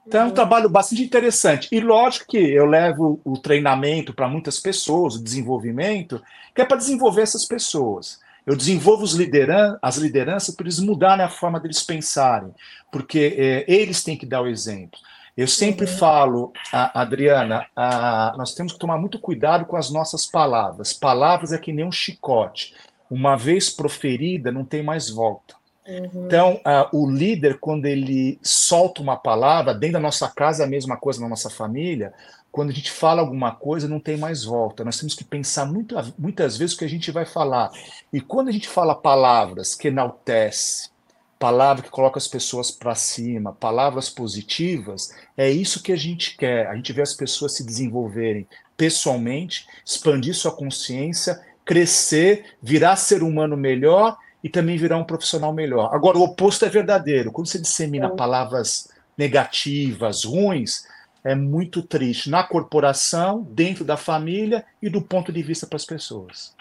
[0.06, 0.34] Então é um uhum.
[0.34, 1.68] trabalho bastante interessante.
[1.72, 6.22] E lógico que eu levo o treinamento para muitas pessoas, o desenvolvimento,
[6.54, 8.20] que é para desenvolver essas pessoas.
[8.48, 12.56] Eu desenvolvo lideran as lideranças para eles mudarem a forma deles pensarem,
[12.90, 14.98] porque é, eles têm que dar o exemplo.
[15.36, 15.98] Eu sempre uhum.
[15.98, 20.94] falo, a, Adriana, a, nós temos que tomar muito cuidado com as nossas palavras.
[20.94, 22.74] Palavras é que nem um chicote.
[23.12, 25.56] Uma vez proferida, não tem mais volta.
[25.86, 26.26] Uhum.
[26.26, 26.62] Então,
[26.94, 31.20] o líder, quando ele solta uma palavra, dentro da nossa casa é a mesma coisa
[31.20, 32.14] na nossa família,
[32.58, 34.84] quando a gente fala alguma coisa, não tem mais volta.
[34.84, 37.70] Nós temos que pensar muito, muitas vezes o que a gente vai falar.
[38.12, 40.90] E quando a gente fala palavras que enaltece,
[41.38, 46.66] palavra que coloca as pessoas para cima, palavras positivas, é isso que a gente quer.
[46.66, 53.56] A gente vê as pessoas se desenvolverem pessoalmente, expandir sua consciência, crescer, virar ser humano
[53.56, 55.94] melhor e também virar um profissional melhor.
[55.94, 57.32] Agora, o oposto é verdadeiro.
[57.32, 58.16] Quando você dissemina é.
[58.16, 60.88] palavras negativas, ruins,
[61.28, 65.86] é muito triste na corporação, dentro da família e do ponto de vista para as
[65.86, 66.56] pessoas.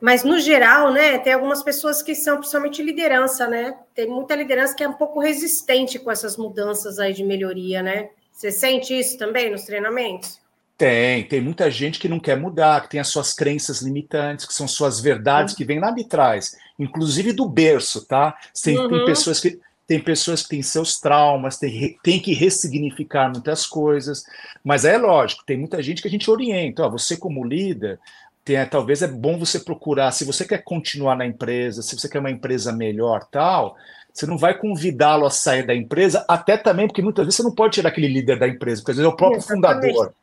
[0.00, 3.76] Mas, no geral, né, tem algumas pessoas que são principalmente liderança, né?
[3.94, 8.10] Tem muita liderança que é um pouco resistente com essas mudanças aí de melhoria, né?
[8.30, 10.40] Você sente isso também nos treinamentos?
[10.76, 14.54] Tem, tem muita gente que não quer mudar, que tem as suas crenças limitantes, que
[14.54, 18.36] são suas verdades que vêm lá de trás, inclusive do berço, tá?
[18.62, 18.88] Tem, uhum.
[18.88, 24.24] tem pessoas que tem pessoas que têm seus traumas, tem, tem que ressignificar muitas coisas,
[24.62, 27.98] mas é lógico, tem muita gente que a gente orienta, ó, você como líder,
[28.44, 32.18] tem, talvez é bom você procurar, se você quer continuar na empresa, se você quer
[32.18, 33.76] uma empresa melhor, tal,
[34.12, 37.54] você não vai convidá-lo a sair da empresa, até também, porque muitas vezes você não
[37.54, 40.14] pode tirar aquele líder da empresa, porque às vezes é o próprio fundador.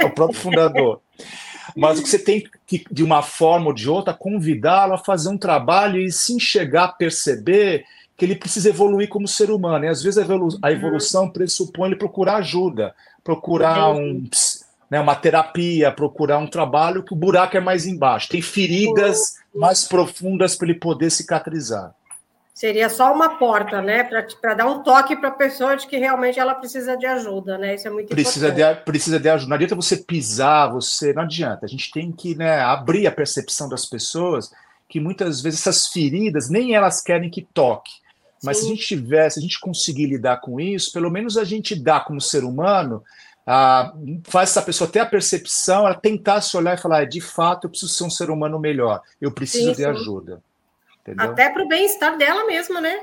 [0.00, 1.00] é o próprio fundador.
[1.76, 5.28] Mas o que você tem que, de uma forma ou de outra, convidá-lo a fazer
[5.28, 7.84] um trabalho e se enxergar, perceber
[8.22, 9.84] que ele precisa evoluir como ser humano.
[9.84, 12.94] E às vezes a, evolu a evolução pressupõe ele procurar ajuda,
[13.24, 14.22] procurar um,
[14.88, 18.28] né, uma terapia, procurar um trabalho que o buraco é mais embaixo.
[18.28, 21.92] Tem feridas mais profundas para ele poder cicatrizar.
[22.54, 24.04] Seria só uma porta, né?
[24.40, 27.74] Para dar um toque para a pessoa de que realmente ela precisa de ajuda, né?
[27.74, 28.78] Isso é muito precisa importante.
[28.78, 29.48] De, precisa de ajuda.
[29.48, 31.12] Não adianta você pisar, você.
[31.12, 31.66] Não adianta.
[31.66, 34.52] A gente tem que né, abrir a percepção das pessoas
[34.88, 38.01] que muitas vezes essas feridas nem elas querem que toque.
[38.42, 38.62] Mas Sim.
[38.62, 41.74] se a gente tiver, se a gente conseguir lidar com isso, pelo menos a gente
[41.74, 43.02] dá como ser humano,
[43.46, 47.20] ah, faz essa pessoa ter a percepção, ela tentar se olhar e falar, é, de
[47.20, 49.84] fato, eu preciso ser um ser humano melhor, eu preciso sim, de sim.
[49.84, 50.42] ajuda.
[51.00, 51.30] Entendeu?
[51.30, 52.96] Até para o bem-estar dela mesma, né?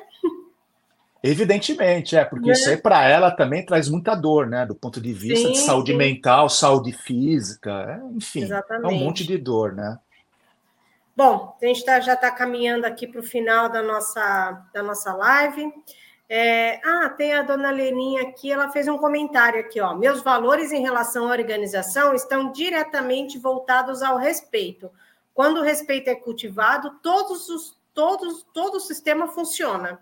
[1.21, 2.53] Evidentemente, é, porque é.
[2.53, 4.65] isso aí para ela também traz muita dor, né?
[4.65, 8.85] Do ponto de vista sim, de saúde mental, saúde física, é, enfim, Exatamente.
[8.85, 9.99] é um monte de dor, né?
[11.20, 15.13] Bom, a gente tá, já está caminhando aqui para o final da nossa, da nossa
[15.13, 15.70] live.
[16.30, 19.93] É, ah, tem a dona Leninha aqui, ela fez um comentário aqui, ó.
[19.93, 24.89] Meus valores em relação à organização estão diretamente voltados ao respeito.
[25.34, 29.99] Quando o respeito é cultivado, todos os, todos, todo o sistema funciona.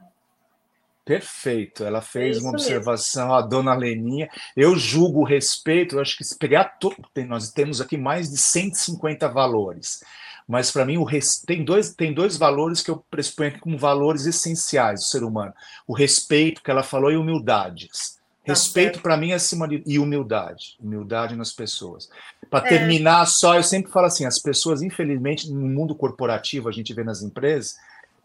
[1.03, 1.83] Perfeito.
[1.83, 3.39] Ela fez é uma observação, mesmo.
[3.39, 4.29] a dona Leninha.
[4.55, 6.77] Eu julgo o respeito, eu acho que se pegar.
[6.77, 6.93] To...
[7.25, 10.01] Nós temos aqui mais de 150 valores
[10.47, 11.43] mas para mim o res...
[11.45, 15.53] tem, dois, tem dois valores que eu pressuponho como valores essenciais do ser humano:
[15.87, 17.87] o respeito, que ela falou, e humildade.
[17.87, 22.09] Tá respeito para mim é acima de e humildade, humildade nas pessoas.
[22.49, 22.69] Para é.
[22.69, 27.03] terminar só, eu sempre falo assim, as pessoas infelizmente no mundo corporativo a gente vê
[27.03, 27.75] nas empresas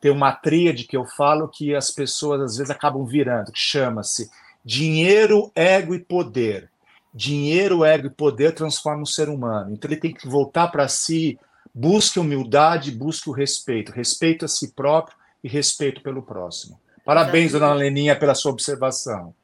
[0.02, 4.28] tem uma tríade que eu falo que as pessoas às vezes acabam virando, que chama-se
[4.64, 6.68] dinheiro, ego e poder.
[7.14, 9.72] Dinheiro, ego e poder transformam o ser humano.
[9.72, 11.38] Então ele tem que voltar para si,
[11.74, 13.92] Busque humildade, busque o respeito.
[13.92, 16.78] Respeito a si próprio e respeito pelo próximo.
[17.04, 17.70] Parabéns, Exatamente.
[17.70, 19.34] dona Leninha, pela sua observação.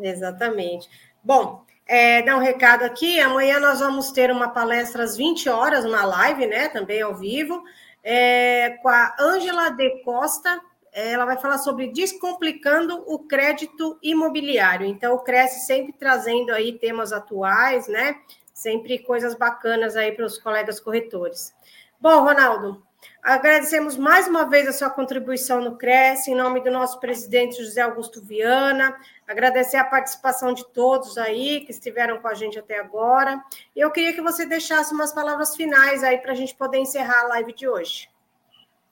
[0.00, 0.88] Exatamente.
[1.22, 3.20] Bom, é, dar um recado aqui.
[3.20, 6.68] Amanhã nós vamos ter uma palestra às 20 horas, uma live, né?
[6.68, 7.62] Também ao vivo,
[8.02, 10.60] é, com a Ângela de Costa.
[10.92, 14.86] Ela vai falar sobre descomplicando o crédito imobiliário.
[14.86, 18.16] Então, o Cresce sempre trazendo aí temas atuais, né?
[18.54, 21.54] Sempre coisas bacanas aí para os colegas corretores.
[22.00, 22.82] Bom, Ronaldo,
[23.22, 27.80] Agradecemos mais uma vez a sua contribuição no Cresce, em nome do nosso presidente José
[27.80, 28.94] Augusto Viana.
[29.26, 33.42] Agradecer a participação de todos aí que estiveram com a gente até agora.
[33.74, 37.22] E eu queria que você deixasse umas palavras finais aí para a gente poder encerrar
[37.22, 38.10] a live de hoje.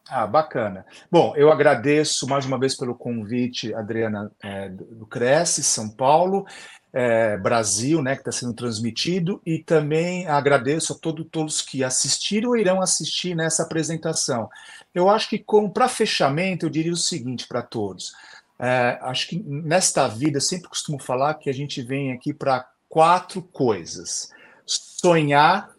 [0.08, 0.84] Ah, bacana.
[1.10, 6.44] Bom, eu agradeço mais uma vez pelo convite, Adriana, é, do Cresce, São Paulo
[6.92, 12.50] é, Brasil, né, que está sendo transmitido, e também agradeço a todo, todos que assistiram
[12.50, 14.48] ou irão assistir nessa apresentação.
[14.94, 15.42] Eu acho que,
[15.72, 18.12] para fechamento, eu diria o seguinte para todos.
[18.58, 23.40] É, acho que nesta vida, sempre costumo falar que a gente vem aqui para quatro
[23.42, 24.30] coisas:
[24.66, 25.70] sonhar,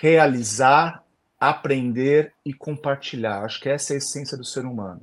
[0.00, 1.02] realizar,
[1.50, 3.44] aprender e compartilhar.
[3.44, 5.00] Acho que essa é a essência do ser humano.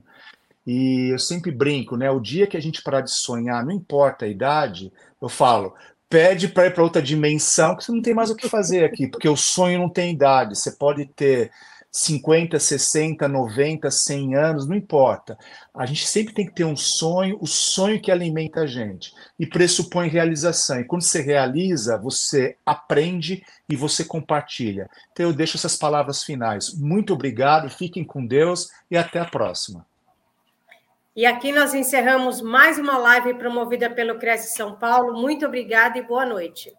[0.66, 2.10] E eu sempre brinco, né?
[2.12, 5.74] O dia que a gente parar de sonhar, não importa a idade, eu falo,
[6.10, 9.08] pede para ir para outra dimensão, que você não tem mais o que fazer aqui,
[9.08, 10.58] porque o sonho não tem idade.
[10.58, 11.52] Você pode ter
[11.92, 15.38] 50, 60, 90, 100 anos, não importa.
[15.74, 19.46] A gente sempre tem que ter um sonho, o sonho que alimenta a gente e
[19.46, 20.80] pressupõe realização.
[20.80, 24.90] E quando você realiza, você aprende e você compartilha.
[25.12, 26.74] Então eu deixo essas palavras finais.
[26.74, 29.86] Muito obrigado, fiquem com Deus e até a próxima.
[31.14, 35.20] E aqui nós encerramos mais uma live promovida pelo Cresce São Paulo.
[35.20, 36.74] Muito obrigada e boa noite.